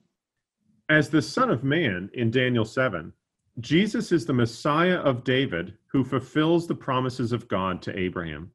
As 0.89 1.09
the 1.09 1.21
Son 1.21 1.49
of 1.49 1.63
Man 1.63 2.09
in 2.13 2.31
Daniel 2.31 2.65
7, 2.65 3.13
Jesus 3.59 4.11
is 4.11 4.25
the 4.25 4.33
Messiah 4.33 4.97
of 4.97 5.23
David 5.23 5.73
who 5.91 6.03
fulfills 6.03 6.67
the 6.67 6.75
promises 6.75 7.31
of 7.31 7.47
God 7.47 7.81
to 7.83 7.97
Abraham. 7.97 8.51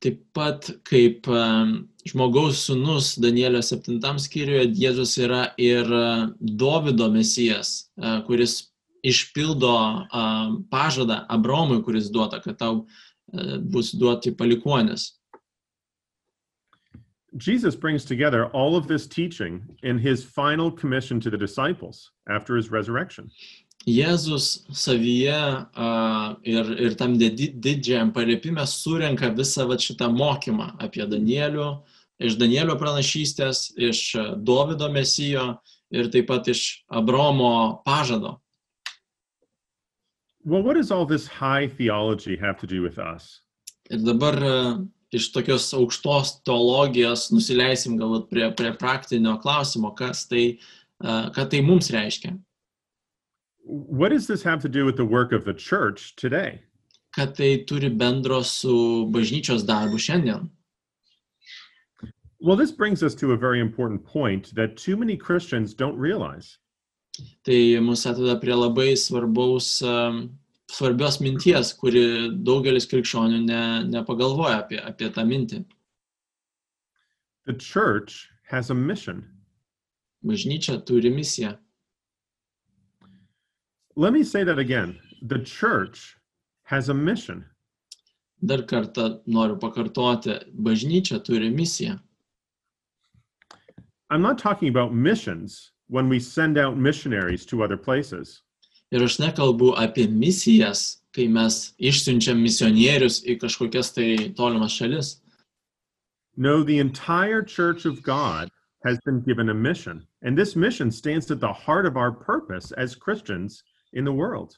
Taip 0.00 0.20
pat 0.32 0.70
kaip 0.84 1.28
em, 1.28 1.88
žmogaus 2.08 2.64
sunus 2.64 3.16
Danielio 3.20 3.60
7 3.60 4.00
skyriuje, 4.00 4.72
Jėzus 4.72 5.18
yra 5.20 5.52
ir 5.60 5.84
e, 5.84 6.32
Dovido 6.40 7.10
mesijas, 7.12 7.90
e, 8.00 8.22
kuris 8.24 8.70
išpildo 9.04 9.76
em, 10.08 10.62
pažadą 10.72 11.26
Abromui, 11.28 11.82
kuris 11.84 12.08
duota, 12.08 12.40
kad 12.40 12.56
tau 12.56 12.86
e, 12.86 13.09
bus 13.70 13.92
duoti 13.92 14.32
palikuonis. 14.36 15.12
Jesus 17.36 17.76
brings 17.76 18.04
together 18.04 18.46
all 18.46 18.76
of 18.76 18.88
this 18.88 19.06
teaching 19.06 19.62
in 19.82 19.98
his 19.98 20.24
final 20.24 20.70
commission 20.70 21.20
to 21.20 21.30
the 21.30 21.38
disciples 21.38 22.10
after 22.28 22.56
his 22.56 22.70
resurrection. 22.70 23.30
Jėzus 23.88 24.66
savyje 24.76 25.32
a, 25.32 26.36
ir, 26.44 26.72
ir 26.76 26.96
tam 27.00 27.14
didžiajam 27.16 28.10
paliepime 28.12 28.66
surenka 28.68 29.30
visą 29.32 29.64
vat 29.70 29.80
šitą 29.80 30.10
mokymą 30.12 30.74
apie 30.84 31.06
Danielių, 31.08 31.70
iš 32.20 32.36
Danielio 32.36 32.76
pranašystės, 32.76 33.70
iš 33.80 34.02
e, 34.20 34.26
Dovido 34.36 34.90
mesijo 34.92 35.54
ir 35.90 36.10
taip 36.12 36.28
pat 36.28 36.50
iš 36.52 36.84
Abromo 36.92 37.80
pažado. 37.86 38.36
Well, 40.44 40.62
what 40.62 40.76
does 40.76 40.90
all 40.90 41.06
this 41.06 41.26
high 41.26 41.68
theology 41.68 42.36
have 42.36 42.58
to 42.60 42.66
do 42.66 42.82
with 42.82 42.98
us? 42.98 43.40
Ir 43.90 43.98
dabar 43.98 44.36
e, 44.38 44.54
iš 45.12 45.32
tokios 45.34 45.68
aukštos 45.76 46.40
teologijos 46.46 47.28
nusileisim 47.34 47.98
galbūt 48.00 48.30
prie, 48.30 48.46
prie 48.56 48.72
praktinio 48.72 49.36
klausimo, 49.42 49.92
kas 49.96 50.24
tai, 50.30 50.44
e, 50.56 51.18
ką 51.36 51.48
tai 51.50 51.60
mums 51.60 51.90
reiškia. 51.90 52.38
What 53.64 54.10
does 54.10 54.26
this 54.26 54.42
have 54.42 54.62
to 54.62 54.68
do 54.68 54.86
with 54.86 54.96
the 54.96 55.04
work 55.04 55.32
of 55.32 55.44
the 55.44 55.54
church 55.54 56.16
today? 56.16 56.60
kad 57.10 57.36
tai 57.36 57.64
turi 57.66 57.90
bendro 57.90 58.42
su 58.44 59.06
bažnyčios 59.10 59.66
darbu 59.66 59.98
šiandien. 59.98 60.48
Well, 62.40 62.56
this 62.56 62.72
brings 62.72 63.02
us 63.02 63.14
to 63.16 63.32
a 63.32 63.36
very 63.36 63.60
important 63.60 64.04
point 64.04 64.54
that 64.54 64.76
too 64.76 64.96
many 64.96 65.16
Christians 65.16 65.74
don't 65.74 65.96
realize. 65.96 66.58
Tai 67.46 67.80
mus 67.80 68.04
atveda 68.06 68.36
prie 68.40 68.54
labai 68.54 68.92
svarbaus, 68.96 69.78
svarbios 70.70 71.18
minties, 71.24 71.72
kuri 71.80 72.02
daugelis 72.46 72.88
krikščionių 72.90 73.40
ne, 73.46 73.62
nepagalvoja 73.90 74.60
apie, 74.62 74.80
apie 74.80 75.08
tą 75.14 75.24
mintį. 75.28 75.64
The 77.46 77.54
church 77.54 78.28
has 78.50 78.70
a 78.70 78.74
mission. 78.74 79.24
Bažnyčia 80.26 80.76
turi 80.84 81.10
misiją. 81.10 81.56
Let 83.96 84.12
me 84.12 84.22
say 84.22 84.44
that 84.44 84.58
again. 84.58 84.98
The 85.22 85.38
church 85.38 86.16
has 86.64 86.88
a 86.88 86.94
mission. 86.94 87.44
Dar 88.42 88.62
kartą 88.62 89.20
noriu 89.26 89.56
pakartoti, 89.60 90.38
bažnyčia 90.54 91.18
turi 91.24 91.50
misiją. 91.50 91.98
I'm 94.10 94.22
not 94.22 94.38
talking 94.38 94.68
about 94.68 94.92
missions 94.92 95.70
when 95.90 96.08
we 96.08 96.20
send 96.20 96.56
out 96.56 96.76
missionaries 96.76 97.44
to 97.44 97.62
other 97.62 97.76
places. 97.76 98.42
Ir 98.92 99.02
aš 99.02 99.18
nekalbu 99.18 99.74
apie 99.78 100.06
misijas, 100.06 101.02
kai 101.14 101.26
mes 101.26 101.74
išsiunčiam 101.78 102.38
misionierius 102.38 103.20
į 103.26 103.36
kažkokias 103.42 103.92
tai 103.94 104.08
tolimas 104.38 104.74
šalis. 104.78 105.18
No, 106.36 106.62
the 106.62 106.78
entire 106.78 107.42
church 107.42 107.84
of 107.84 108.02
God 108.02 108.50
has 108.84 108.98
been 109.04 109.20
given 109.20 109.50
a 109.50 109.54
mission, 109.54 110.06
and 110.22 110.38
this 110.38 110.56
mission 110.56 110.90
stands 110.90 111.30
at 111.30 111.40
the 111.40 111.52
heart 111.52 111.86
of 111.86 111.96
our 111.96 112.12
purpose 112.12 112.72
as 112.72 112.94
Christians 112.94 113.62
in 113.92 114.04
the 114.04 114.12
world. 114.12 114.56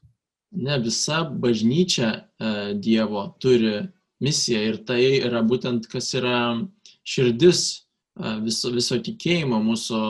Ne 0.53 0.79
visa 0.79 1.25
bažnyčia 1.25 2.25
e, 2.41 2.75
Dievo 2.75 3.35
turi 3.41 3.89
misiją 4.21 4.61
ir 4.69 4.77
tai 4.85 5.01
yra 5.25 5.41
būtent 5.43 5.89
kas 5.89 6.13
yra 6.15 6.61
širdis 7.09 7.89
viso, 8.17 8.71
viso 8.75 8.99
tikėjimo 8.99 9.61
mūsų 9.63 10.03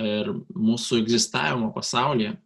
ir 0.00 0.32
mūsų 0.54 1.02
egzistavimo 1.02 1.72
pasaulyje. 1.74 2.36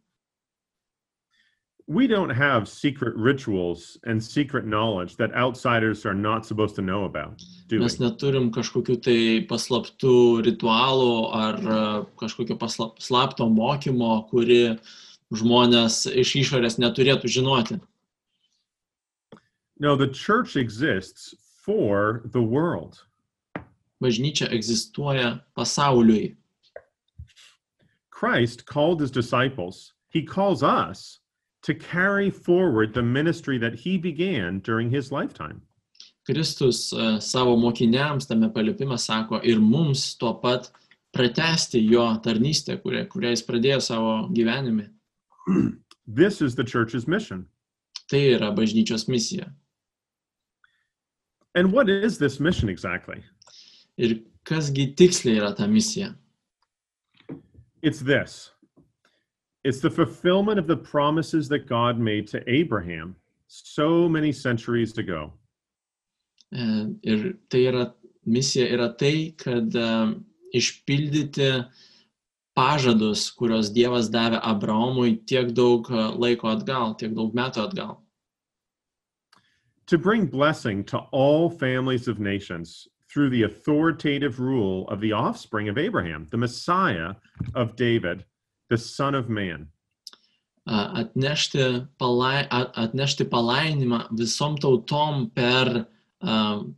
We 1.88 2.09
don't 2.09 2.31
have 2.31 2.66
secret 2.69 3.14
rituals 3.14 3.97
and 4.05 4.21
secret 4.21 4.66
knowledge 4.66 5.14
that 5.19 5.33
outsiders 5.37 6.05
are 6.05 6.14
not 6.14 6.45
supposed 6.45 6.75
to 6.77 6.83
know 6.83 7.05
about, 7.05 7.40
do? 7.69 7.79
Mes 7.79 8.01
neturim 8.01 8.51
kažkokių 8.51 8.97
tai 9.07 9.19
paslaptų 9.47 10.42
ritualų 10.49 11.12
ar 11.31 11.61
kažkokio 12.19 12.59
paslap, 12.59 12.99
slapto 12.99 13.47
mokymo, 13.47 14.27
kuri 14.33 14.81
žmonės 15.31 16.09
iš 16.11 16.35
išorės 16.42 16.81
neturėtų 16.83 17.31
žinoti. 17.31 17.79
No, 19.79 19.95
the 19.95 20.09
church 20.09 20.57
exists 20.57 21.37
for 21.62 22.23
the 22.33 22.42
world. 22.42 23.06
Bažnyčia 24.02 24.48
egzistuoja 24.52 25.40
pasauliui. 25.56 26.37
Christ 28.11 28.64
called 28.66 29.00
his 29.00 29.11
disciples, 29.11 29.92
he 30.09 30.22
calls 30.22 30.62
us 30.62 31.20
to 31.62 31.74
carry 31.74 32.30
forward 32.30 32.94
the 32.94 33.02
ministry 33.02 33.59
that 33.59 33.74
he 33.74 33.98
began 33.98 34.61
during 34.61 34.90
his 34.90 35.11
lifetime. 35.12 35.61
Kristus 36.28 36.92
e, 36.92 37.20
savo 37.20 37.56
mokiniams 37.56 38.26
tame 38.26 38.50
paliepime 38.50 38.98
sako 38.98 39.40
ir 39.44 39.61
mums 39.61 40.14
tuo 40.14 40.35
pat 40.35 40.70
pratesti 41.12 41.80
jo 41.90 42.06
tarnystę, 42.22 42.78
kurią, 42.82 43.06
kurią 43.09 43.30
jis 43.30 43.44
pradėjo 43.46 43.80
savo 43.80 44.14
gyvenime. 44.35 44.90
This 46.06 46.40
is 46.40 46.54
the 46.54 46.64
church's 46.64 47.06
mission. 47.06 47.46
Tai 48.11 48.18
yra 48.18 48.52
bažnyčios 48.54 49.09
misija. 49.09 49.50
And 51.54 51.72
what 51.72 51.88
is 51.88 52.18
this 52.18 52.38
mission 52.38 52.68
exactly? 52.68 53.24
Ir 53.98 54.20
kasgi 54.44 54.94
tiksliai 54.96 55.40
yra 55.40 55.54
ta 55.56 55.66
misija? 55.66 56.14
It's 57.82 58.00
this 58.00 58.52
it's 59.66 59.80
the 59.80 59.90
fulfillment 59.90 60.61
of 60.61 60.68
the 60.68 60.76
promises 60.76 61.48
that 61.48 61.66
God 61.66 61.98
made 61.98 62.28
to 62.28 62.40
Abraham 62.48 63.16
so 63.48 64.09
many 64.09 64.30
centuries 64.30 64.96
ago. 64.96 65.32
Ir 66.52 67.35
tai 67.50 67.62
yra 67.66 67.92
misija 68.28 68.68
yra 68.70 68.92
tai, 68.96 69.35
kad 69.37 69.74
išpildyti 70.54 71.50
pažadus, 72.56 73.26
kuriuos 73.35 73.72
Dievas 73.74 74.06
davė 74.09 74.38
Abraomui 74.38 75.18
tiek 75.26 75.50
daug 75.50 75.90
laiko 75.90 76.54
atgal, 76.54 76.94
tiek 76.94 77.11
daug 77.18 77.35
metų 77.35 77.66
atgal. 77.66 77.96
To 79.87 79.98
bring 79.98 80.26
blessing 80.26 80.85
to 80.85 80.98
all 81.11 81.50
families 81.50 82.06
of 82.06 82.20
nations 82.20 82.87
through 83.12 83.31
the 83.31 83.45
authoritative 83.45 84.40
rule 84.40 84.88
of 84.88 85.01
the 85.01 85.12
offspring 85.12 85.69
of 85.69 85.79
Abraham, 85.79 86.27
the 86.31 86.37
Messiah 86.37 87.14
of 87.55 87.77
David, 87.77 88.25
the 88.71 88.79
Son 88.79 89.14
of 89.14 89.29
Man. 89.29 89.69
Atnešti, 90.66 91.87
palai, 92.01 92.49
atnešti 92.51 93.29
palaiminimą 93.31 94.09
visom 94.19 94.57
tautom 94.59 95.31
per, 95.31 95.87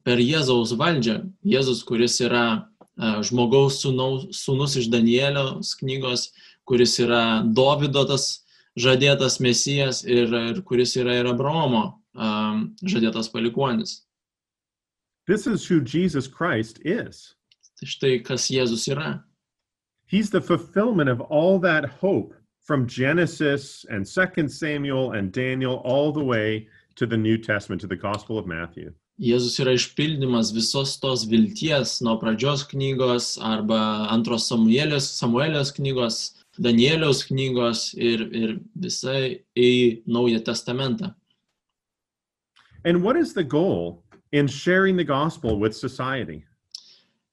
per 0.04 0.20
Jėzaus 0.20 0.74
valdžią. 0.76 1.22
Jėzus, 1.40 1.80
kuris 1.88 2.20
yra 2.20 2.68
žmogaus 3.24 3.80
sūnaus, 3.80 4.28
sūnus 4.36 4.76
iš 4.76 4.90
Danielios 4.92 5.72
knygos, 5.80 6.28
kuris 6.68 6.98
yra 7.00 7.40
Dovido 7.46 8.04
tas 8.04 8.44
žadėtas 8.78 9.40
mesijas 9.40 10.04
ir, 10.04 10.28
ir 10.28 10.60
kuris 10.68 10.92
yra 11.00 11.16
ir 11.22 11.30
Abraomo 11.30 12.02
žadėtas 12.84 13.32
palikuonis. 13.32 14.02
This 15.28 15.46
is 15.46 15.66
who 15.66 15.82
Jesus 15.82 16.26
Christ 16.26 16.80
is. 16.86 17.34
Tai 17.78 17.86
štai 17.86 18.24
kas 18.24 18.48
Jėzus 18.48 18.88
yra. 18.88 19.22
He's 20.06 20.30
the 20.30 20.40
fulfillment 20.40 21.10
of 21.10 21.20
all 21.20 21.58
that 21.58 21.84
hope 21.84 22.32
from 22.64 22.86
Genesis 22.86 23.84
and 23.90 24.06
2 24.06 24.48
Samuel 24.48 25.12
and 25.12 25.30
Daniel 25.30 25.82
all 25.84 26.12
the 26.12 26.24
way 26.24 26.66
to 26.96 27.04
the 27.04 27.16
New 27.16 27.36
Testament, 27.36 27.82
to 27.82 27.86
the 27.86 27.94
Gospel 27.94 28.38
of 28.38 28.46
Matthew. 28.46 28.94
Jėzus 29.20 29.60
yra 29.60 29.76
išpildymas 29.76 30.54
visos 30.56 30.96
tos 30.96 31.26
vilties 31.28 32.00
nuo 32.00 32.16
pradžios 32.16 32.64
knygos 32.72 33.36
arba 33.36 34.08
antros 34.08 34.48
Samuelės, 34.48 35.12
Samuelės 35.20 35.74
knygos, 35.76 36.40
Danieliaus 36.56 37.26
knygos 37.28 37.92
ir, 38.00 38.24
ir 38.32 38.58
visai 38.80 39.44
į 39.52 40.04
Naują 40.08 40.40
Testamentą. 40.40 41.12
And 42.86 43.02
what 43.02 43.18
is 43.18 43.34
the 43.34 43.44
goal 43.44 44.07
in 44.32 44.46
sharing 44.46 44.96
the 44.96 45.04
gospel 45.04 45.58
with 45.58 45.74
society? 45.76 46.44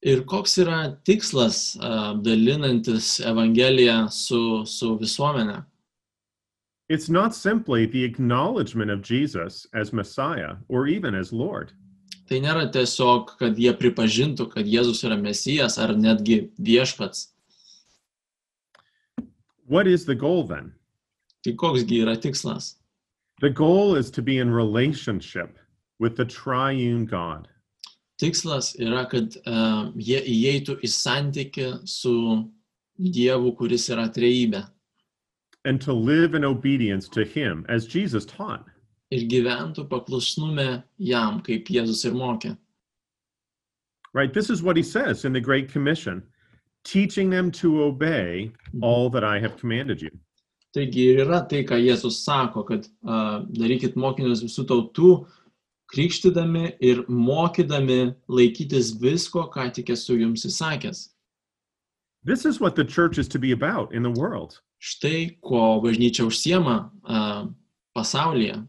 Ir 0.02 0.22
koks 0.22 0.58
yra 0.62 0.98
tikslas 1.04 1.78
a, 1.82 2.14
dalinantis 2.16 3.22
Evangeliją 3.26 4.12
su, 4.12 4.66
su 4.66 4.98
visuomenė? 5.00 5.64
It's 6.88 7.10
not 7.10 7.34
simply 7.34 7.88
the 7.88 8.04
acknowledgement 8.04 8.92
of 8.92 9.02
Jesus 9.02 9.66
as 9.74 9.92
Messiah 9.92 10.58
or 10.70 10.86
even 10.86 11.16
as 11.16 11.34
Lord. 11.34 11.72
Tai 12.30 12.38
nėra 12.42 12.68
tiesiog, 12.74 13.36
kad 13.40 13.58
jie 13.58 13.74
pripažintų, 13.74 14.52
kad 14.54 14.70
Jėzus 14.70 15.04
yra 15.06 15.18
Mesijas 15.18 15.80
ar 15.82 15.96
netgi 15.98 16.52
viešpats. 16.62 17.32
What 19.66 19.88
is 19.88 20.06
the 20.06 20.14
goal 20.14 20.44
then? 20.44 20.74
Tai 21.44 21.54
koksgi 21.54 22.04
yra 22.06 22.16
tikslas? 22.16 22.76
The 23.42 23.50
goal 23.50 23.96
is 23.96 24.12
to 24.12 24.22
be 24.22 24.38
in 24.38 24.50
relationship 24.52 25.58
with 26.00 26.16
the 26.18 26.26
triune 26.26 27.06
God. 27.06 27.48
Tikslas 28.22 28.76
yra, 28.80 29.06
kad 29.12 29.36
uh, 29.46 29.92
jie 29.96 30.22
įeitų 30.22 30.80
į 30.84 30.92
santyki 30.92 31.72
su 31.88 32.16
Dievu, 32.96 33.52
kuris 33.58 33.90
yra 33.92 34.08
trejybė 34.08 34.64
and 35.66 35.82
to 35.82 35.92
live 35.92 36.36
in 36.36 36.46
obedience 36.46 37.10
to 37.10 37.26
him 37.26 37.66
as 37.68 37.88
Jesus 37.88 38.26
taught. 38.26 38.64
ir 39.14 39.28
gyventų 39.30 39.86
paklusnume 39.90 40.84
jam, 40.98 41.42
kaip 41.46 41.70
Jėzus 41.70 42.06
ir 42.08 42.16
mokė. 42.18 42.56
Right? 44.14 44.34
This 44.34 44.50
is 44.50 44.64
what 44.64 44.78
he 44.78 44.84
says 44.84 45.26
in 45.26 45.34
the 45.34 45.40
Great 45.40 45.72
Commission 45.72 46.24
teaching 46.84 47.30
them 47.30 47.52
to 47.52 47.84
obey 47.84 48.52
all 48.82 49.10
that 49.10 49.24
I 49.24 49.40
have 49.40 49.58
commanded 49.58 50.02
you. 50.02 50.12
Taigi 50.76 51.06
ir 51.14 51.26
yra 51.26 51.42
tai, 51.50 51.64
ką 51.64 51.80
Jėzus 51.80 52.24
sako, 52.26 52.64
kad 52.64 52.88
uh, 53.08 53.46
darykit 53.58 53.96
mokinius 53.96 54.44
visų 54.44 54.66
tautų, 54.70 55.12
krikštydami 55.94 56.78
ir 56.80 57.04
mokydami 57.08 58.16
laikytis 58.30 58.96
visko, 59.02 59.46
ką 59.54 59.70
tik 59.74 59.90
esu 59.94 60.18
jums 60.20 60.46
įsakęs. 60.46 61.10
This 62.24 62.46
is 62.46 62.60
what 62.60 62.76
the 62.76 62.84
church 62.84 63.18
is 63.18 63.28
to 63.30 63.40
be 63.40 63.52
about 63.52 63.94
in 63.94 64.02
the 64.02 64.10
world. 64.10 64.62
Štai 64.82 65.38
ko 65.42 65.80
bažnyčia 65.82 66.26
užsiema 66.26 66.92
uh, 67.06 67.48
pasaulyje. 67.96 68.66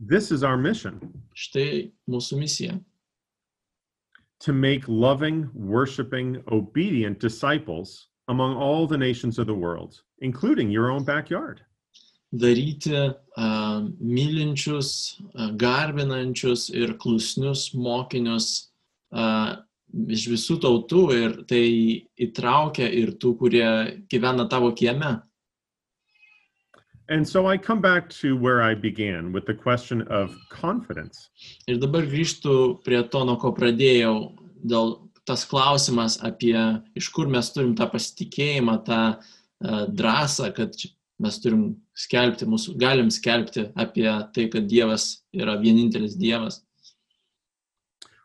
This 0.00 0.30
is 0.30 0.42
our 0.42 0.56
mission 0.56 1.00
Štai 1.34 1.92
mūsų 2.08 2.40
misija. 2.40 2.80
to 4.40 4.52
make 4.52 4.86
loving, 4.88 5.48
worshiping, 5.54 6.42
obedient 6.52 7.18
disciples 7.18 8.08
among 8.28 8.56
all 8.56 8.86
the 8.86 8.98
nations 8.98 9.38
of 9.38 9.46
the 9.46 9.54
world, 9.54 10.02
including 10.18 10.70
your 10.70 10.90
own 10.90 11.02
backyard. 11.04 11.62
Daryti 12.40 13.12
mylinčius, 14.00 14.90
garbinančius 15.60 16.68
ir 16.74 16.96
klusnius 17.02 17.68
mokinius 17.74 18.48
iš 19.94 20.24
visų 20.32 20.58
tautų 20.62 21.04
ir 21.14 21.36
tai 21.50 21.62
įtraukia 22.18 22.88
ir 22.90 23.14
tų, 23.20 23.36
kurie 23.38 23.68
gyvena 24.10 24.48
tavo 24.50 24.72
kieme. 24.74 25.20
And 27.08 27.28
so 27.28 27.46
I 27.46 27.58
come 27.58 27.82
back 27.82 28.08
to 28.20 28.34
where 28.34 28.62
I 28.62 28.74
began 28.74 29.30
with 29.30 29.44
the 29.44 29.52
question 29.52 30.02
of 30.08 30.34
confidence. 30.48 31.28
Ir 31.68 31.76
dabar 31.76 32.08
grįžtu 32.08 32.80
prie 32.84 33.02
to, 33.12 33.26
nuo 33.28 33.36
ko 33.36 33.52
pradėjau, 33.52 34.32
dėl 34.64 34.96
tas 35.28 35.44
klausimas 35.44 36.16
apie 36.24 36.56
iš 36.96 37.10
kur 37.12 37.28
mes 37.28 37.52
turim 37.52 37.74
tą 37.76 37.90
pasitikėjimą, 37.92 38.78
tą 38.88 39.00
uh, 39.12 39.84
drąsą, 39.88 40.48
kad 40.56 40.72
mes 41.20 41.40
turim 41.44 41.74
skelbti, 41.94 42.46
mūsų, 42.50 42.76
galim 42.78 43.10
skelbti 43.10 43.68
apie 43.78 44.08
tai, 44.34 44.48
kad 44.52 44.68
Dievas 44.70 45.24
yra 45.34 45.56
vienintelis 45.60 46.16
Dievas. 46.18 46.60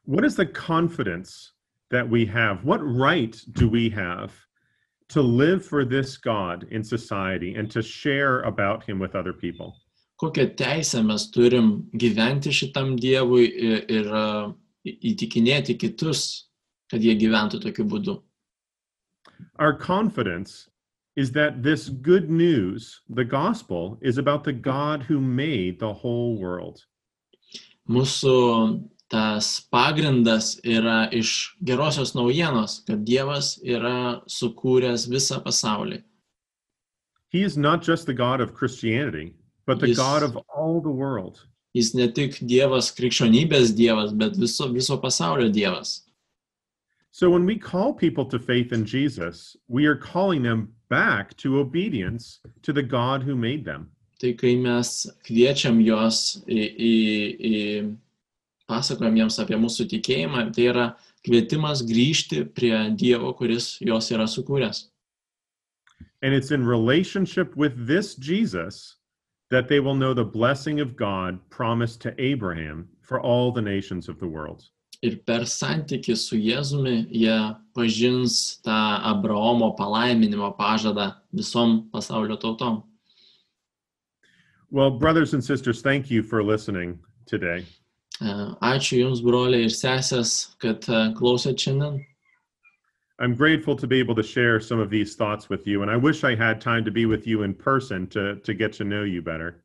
What 0.05 0.25
is 0.25 0.35
the 0.35 0.45
confidence 0.45 1.53
that 1.91 2.07
we 2.09 2.25
have? 2.25 2.63
What 2.63 2.81
right 2.81 3.39
do 3.53 3.69
we 3.69 3.89
have 3.89 4.33
to 5.09 5.21
live 5.21 5.65
for 5.65 5.85
this 5.85 6.17
God 6.17 6.65
in 6.71 6.83
society 6.83 7.55
and 7.55 7.69
to 7.71 7.81
share 7.81 8.41
about 8.41 8.83
him 8.83 8.99
with 8.99 9.15
other 9.15 9.33
people? 9.33 9.75
Kokią 10.19 10.55
teisę 10.55 11.03
mes 11.05 11.29
turim 11.31 11.89
gyventi 11.95 12.51
šitam 12.51 12.97
Dievui 12.99 13.45
ir, 13.47 13.85
ir 13.87 14.09
uh, 14.11 14.49
įtikinėti 14.85 15.77
kitus, 15.79 16.49
kad 16.91 17.03
jie 17.03 17.15
gyventų 17.15 17.61
tokiu 17.63 17.85
būdu. 17.87 18.17
Our 19.59 19.73
confidence 19.73 20.67
is 21.15 21.31
that 21.31 21.63
this 21.63 21.89
good 21.89 22.29
news, 22.29 23.01
the 23.09 23.25
gospel, 23.25 23.97
is 24.01 24.17
about 24.17 24.43
the 24.43 24.53
God 24.53 25.03
who 25.03 25.19
made 25.19 25.79
the 25.79 25.93
whole 25.93 26.37
world. 26.37 26.85
Mūsų 27.89 28.85
tas 29.09 29.59
pagrindas 29.73 30.59
yra 30.63 31.09
iš 31.11 31.55
gerosios 31.65 32.13
naujienos, 32.13 32.83
kad 32.85 33.01
Dievas 33.05 33.57
yra 33.65 34.21
sukūręs 34.29 35.07
visą 35.09 35.41
pasaulį. 35.43 36.03
He 37.29 37.43
is 37.43 37.57
not 37.57 37.81
just 37.81 38.05
the 38.05 38.13
God 38.13 38.41
of 38.41 38.53
Christianity, 38.53 39.33
but 39.65 39.79
the 39.79 39.89
Yes. 39.89 39.97
God 39.97 40.23
of 40.23 40.37
all 40.55 40.81
the 40.81 40.89
world. 40.89 41.45
Jis 41.73 41.93
ne 41.93 42.07
tik 42.07 42.39
Dievas, 42.41 42.91
krikščionybės 42.93 43.75
Dievas, 43.75 44.13
bet 44.17 44.35
viso, 44.35 44.71
viso 44.73 44.97
pasaulio 44.97 45.51
Dievas. 45.53 46.01
So 47.11 47.29
when 47.29 47.45
we 47.45 47.57
call 47.57 47.93
people 47.93 48.25
to 48.25 48.39
faith 48.39 48.71
in 48.71 48.85
Jesus, 48.85 49.55
we 49.67 49.85
are 49.85 49.95
calling 49.95 50.43
them 50.43 50.73
back 50.89 51.35
to 51.37 51.59
obedience 51.59 52.39
to 52.63 52.73
the 52.73 52.83
God 52.83 53.23
who 53.23 53.35
made 53.35 53.65
them. 53.65 53.91
Tai 54.19 54.33
kai 54.33 54.55
mes 54.59 55.07
kviečiam 55.23 55.79
juos 55.79 56.41
į, 56.43 56.63
į, 56.75 56.95
į 57.39 57.57
pasakojam 58.67 59.15
jiems 59.21 59.39
apie 59.39 59.55
mūsų 59.55 59.87
tikėjimą, 59.93 60.49
tai 60.55 60.65
yra 60.73 60.87
kvietimas 61.25 61.83
grįžti 61.87 62.43
prie 62.55 62.75
Dievo, 62.99 63.31
kuris 63.37 63.77
juos 63.79 64.11
yra 64.11 64.27
sukūręs. 64.27 64.89
And 66.21 66.33
it's 66.33 66.51
in 66.51 66.65
relationship 66.65 67.55
with 67.55 67.87
this 67.87 68.15
Jesus 68.15 68.97
that 69.49 69.67
they 69.67 69.79
will 69.79 69.95
know 69.95 70.13
the 70.13 70.25
blessing 70.25 70.79
of 70.79 70.95
God 70.95 71.39
promised 71.49 72.01
to 72.01 72.13
Abraham 72.21 72.89
for 73.01 73.21
all 73.21 73.51
the 73.51 73.61
nations 73.61 74.09
of 74.09 74.19
the 74.19 74.27
world. 74.27 74.63
Ir 75.01 75.15
per 75.23 75.45
su 75.47 76.35
Jėzumi 76.35 77.07
jie 77.07 77.55
pažins 77.73 78.59
tą 78.65 78.99
Abraomo 79.13 79.73
palaiminimo 79.77 80.51
pažadą 80.57 81.13
visom 81.33 81.89
pasaulio 81.91 82.35
tautom. 82.37 82.83
Well, 84.71 84.91
brothers 84.91 85.33
and 85.33 85.43
sisters, 85.43 85.81
thank 85.81 86.11
you 86.11 86.21
for 86.21 86.43
listening 86.43 86.99
today. 87.25 87.65
Ačiū 88.21 88.99
Jums, 88.99 89.21
broliai 89.23 89.63
ir 89.63 89.73
sesės, 89.73 90.55
kad 90.59 90.83
klausėt 91.15 91.57
šiandien. 91.57 92.03
I'm 93.19 93.35
grateful 93.35 93.75
to 93.75 93.87
be 93.87 93.99
able 93.99 94.15
to 94.15 94.23
share 94.23 94.59
some 94.59 94.79
of 94.79 94.89
these 94.89 95.15
thoughts 95.15 95.49
with 95.49 95.65
you, 95.67 95.81
and 95.81 95.91
I 95.91 95.97
wish 95.97 96.23
I 96.23 96.35
had 96.35 96.61
time 96.61 96.85
to 96.85 96.91
be 96.91 97.05
with 97.05 97.27
you 97.27 97.43
in 97.43 97.53
person 97.53 98.07
to, 98.07 98.35
to 98.35 98.53
get 98.53 98.73
to 98.73 98.83
know 98.83 99.03
you 99.03 99.21
better. 99.21 99.63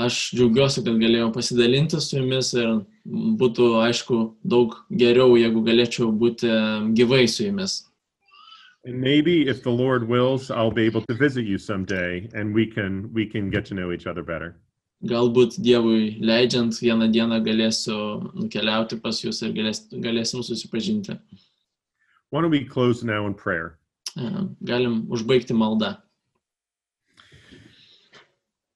Aš 0.00 0.30
džiaugiuosi, 0.32 0.80
kad 0.86 0.96
galėjau 0.96 1.28
pasidalinti 1.34 1.98
su 2.00 2.16
Jumis 2.16 2.54
ir 2.56 2.78
būtų, 3.40 3.66
aišku, 3.84 4.20
daug 4.48 4.78
geriau, 4.88 5.34
jeigu 5.36 5.60
galėčiau 5.66 6.08
būti 6.16 6.48
gyvai 6.96 7.26
su 7.28 7.44
Jumis. 7.44 7.82
And 8.84 9.00
maybe 9.00 9.46
if 9.46 9.62
the 9.62 9.70
Lord 9.70 10.08
wills, 10.08 10.50
I'll 10.50 10.72
be 10.72 10.86
able 10.86 11.02
to 11.02 11.14
visit 11.14 11.44
you 11.44 11.58
someday 11.58 12.28
and 12.34 12.52
we 12.52 12.66
can 12.66 13.12
we 13.12 13.26
can 13.26 13.48
get 13.48 13.64
to 13.66 13.74
know 13.74 13.92
each 13.92 14.06
other 14.06 14.24
better. 14.24 14.56
Galbūt 15.06 15.60
Dievui 15.62 16.18
leidžiant 16.22 16.74
vieną 16.80 17.08
dieną 17.12 17.38
galėsiu 17.44 17.96
nukeliauti 18.34 18.98
pas 19.02 19.20
Jūs 19.22 19.42
ir 19.42 19.52
galės, 19.54 19.84
galėsim 19.92 20.42
susipažinti. 20.42 21.18
Why 22.30 22.40
don't 22.40 22.50
we 22.50 22.64
close 22.64 23.04
now 23.04 23.26
in 23.26 23.34
prayer? 23.34 23.78
Galim 24.64 25.06
užbaigti 25.10 25.54
maldą. 25.54 25.96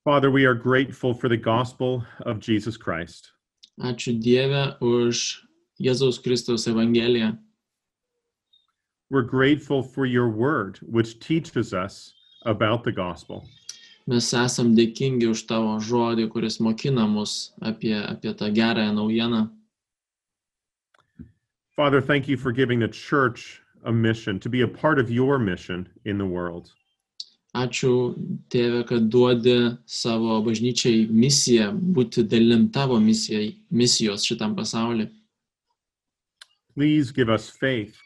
Father, 0.07 0.30
we 0.30 0.44
are 0.44 0.54
grateful 0.54 1.12
for 1.12 1.28
the 1.28 1.36
gospel 1.36 2.04
of 2.20 2.38
Jesus 2.38 2.76
Christ. 2.76 3.32
Ačiū 3.80 4.22
Dieve 4.22 4.78
už 4.80 5.42
Jėzaus 5.82 6.22
Kristaus 6.22 6.68
Evangeliją. 6.68 7.36
We're 9.11 9.22
grateful 9.22 9.82
for 9.82 10.07
your 10.07 10.28
word, 10.28 10.78
which 10.82 11.18
teaches 11.18 11.74
us 11.74 12.14
about 12.44 12.84
the 12.84 12.92
gospel. 12.92 13.48
Mes 14.07 14.30
esam 14.30 14.76
dėkingi 14.78 15.26
už 15.26 15.42
tavo 15.50 15.74
žodį, 15.82 16.30
kuris 16.30 16.61
mokina 16.62 17.09
mus 17.11 17.50
apie, 17.61 17.98
apie 17.98 18.30
tą 18.32 18.54
gerąją 18.54 18.94
naujieną. 18.94 19.50
Father, 21.74 22.00
thank 22.00 22.28
you 22.28 22.36
for 22.36 22.52
giving 22.52 22.78
the 22.78 22.86
church 22.86 23.61
a 23.82 23.90
mission 23.90 24.38
to 24.38 24.48
be 24.48 24.61
a 24.61 24.68
part 24.68 25.00
of 25.00 25.11
your 25.11 25.40
mission 25.40 25.88
in 26.04 26.16
the 26.16 26.26
world. 26.26 26.70
Ačiū, 27.57 27.90
tėve, 28.52 28.82
kad 28.84 29.07
duodi 29.09 29.57
savo 29.88 30.42
bažnyčiai 30.44 31.07
misiją, 31.09 31.70
būti 31.72 32.26
dalim 32.28 32.66
tavo 32.72 32.98
misijai, 33.00 33.54
misijos 33.72 34.26
šitam 34.28 34.52
pasauliu. 34.59 35.09
Please 36.74 37.12
give 37.12 37.30
us 37.30 37.48
faith 37.48 37.96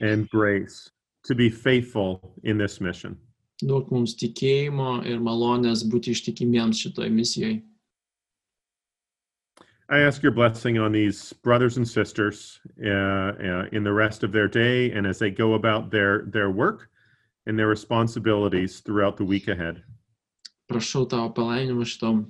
and 0.00 0.28
grace 0.30 0.90
to 1.24 1.34
be 1.34 1.48
faithful 1.48 2.34
in 2.42 2.58
this 2.58 2.80
mission. 2.80 3.16
Duok 3.62 3.92
mums 3.94 4.16
tikėjimo 4.18 5.04
ir 5.06 5.20
malonės 5.22 5.84
būti 5.86 6.10
ištikimiems 6.10 6.82
šitoj 6.82 7.12
misijai. 7.14 7.60
I 9.88 10.00
ask 10.00 10.22
your 10.22 10.32
blessing 10.32 10.78
on 10.78 10.90
these 10.90 11.32
brothers 11.44 11.76
and 11.76 11.86
sisters 11.86 12.58
uh, 12.82 12.88
uh, 12.88 13.66
in 13.72 13.84
the 13.84 13.92
rest 13.92 14.24
of 14.24 14.32
their 14.32 14.48
day 14.48 14.90
and 14.90 15.06
as 15.06 15.18
they 15.18 15.30
go 15.30 15.54
about 15.54 15.90
their, 15.90 16.22
their 16.26 16.50
work 16.50 16.88
and 17.46 17.58
their 17.58 17.68
responsibilities 17.68 18.80
throughout 18.80 19.16
the 19.16 19.24
week 19.24 19.48
ahead. 19.48 19.82
Prašau 20.70 21.08
tavo 21.08 21.32
palaiminimo 21.34 21.84
šitom, 21.84 22.24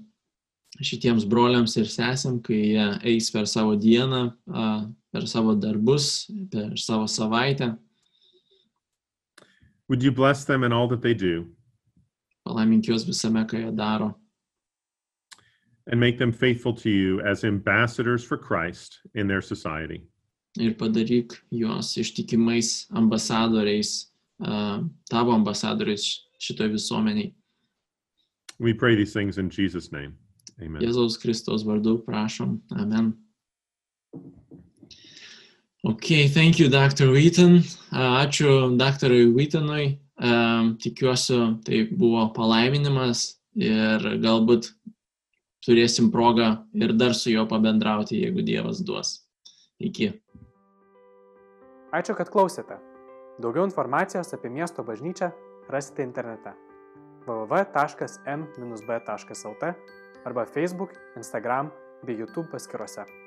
šitiems 0.82 1.26
broliams 1.28 1.76
ir 1.76 1.86
sesėm, 1.86 2.40
kai 2.42 2.58
jie 2.72 2.86
eis 3.12 3.30
per 3.30 3.46
savo 3.46 3.76
dieną, 3.76 4.32
per 5.12 5.26
savo 5.26 5.54
darbus, 5.54 6.26
per 6.50 6.76
savo 6.76 7.06
savaitę. 7.06 7.76
Would 9.88 10.02
you 10.02 10.10
bless 10.12 10.44
them 10.44 10.64
in 10.64 10.72
all 10.72 10.88
that 10.88 11.02
they 11.02 11.14
do 11.14 11.46
Palaimink 12.46 12.82
juos 12.88 13.04
visame, 13.06 13.44
ką 13.46 13.60
jie 13.60 13.72
daro. 13.76 14.14
and 15.88 15.98
make 15.98 16.16
them 16.16 16.32
faithful 16.32 16.72
to 16.72 16.88
you 16.90 17.20
as 17.22 17.44
ambassadors 17.44 18.24
for 18.24 18.36
Christ 18.36 19.00
in 19.14 19.26
their 19.28 19.42
society? 19.42 20.06
ir 20.60 20.74
padaryk 20.76 21.32
juos 21.50 21.96
ištikimais 21.96 22.86
ambasadoriais, 22.92 24.11
tavo 25.10 25.32
ambasadoriais 25.32 26.08
šitoje 26.42 26.74
visuomeniai. 26.74 27.32
We 28.58 28.74
pray 28.74 28.96
these 28.96 29.12
things 29.12 29.38
in 29.38 29.50
Jesus' 29.50 29.92
name. 29.92 30.14
Amen. 30.60 30.82
Jėzaus 30.82 31.18
Kristaus 31.18 31.64
vardu 31.66 31.98
prašom. 32.06 32.60
Amen. 32.76 33.14
Okay, 35.84 36.28
thank 36.28 36.60
you, 36.60 36.68
Dr. 36.68 37.10
Wheaton. 37.10 37.62
Ačiū 37.90 38.76
daktarui 38.78 39.32
Wheatonui. 39.34 39.98
Um, 40.22 40.76
tikiuosi, 40.78 41.38
tai 41.66 41.88
buvo 41.90 42.28
palaiminimas 42.36 43.40
ir 43.58 44.04
galbūt 44.22 44.68
turėsim 45.66 46.12
progą 46.14 46.52
ir 46.78 46.94
dar 46.94 47.16
su 47.18 47.32
juo 47.32 47.48
pabendrauti, 47.50 48.20
jeigu 48.22 48.46
Dievas 48.46 48.84
duos. 48.86 49.24
Iki. 49.82 50.12
Ačiū, 51.92 52.14
kad 52.14 52.30
klausėte. 52.30 52.78
Daugiau 53.42 53.64
informacijos 53.66 54.30
apie 54.36 54.50
miesto 54.54 54.84
bažnyčią 54.86 55.30
rasite 55.68 56.02
internete 56.06 56.52
www.m-b.lt 57.26 57.74
arba 60.24 60.44
Facebook, 60.46 60.90
Instagram 61.16 61.70
bei 62.04 62.14
YouTube 62.18 62.48
paskiruose. 62.52 63.21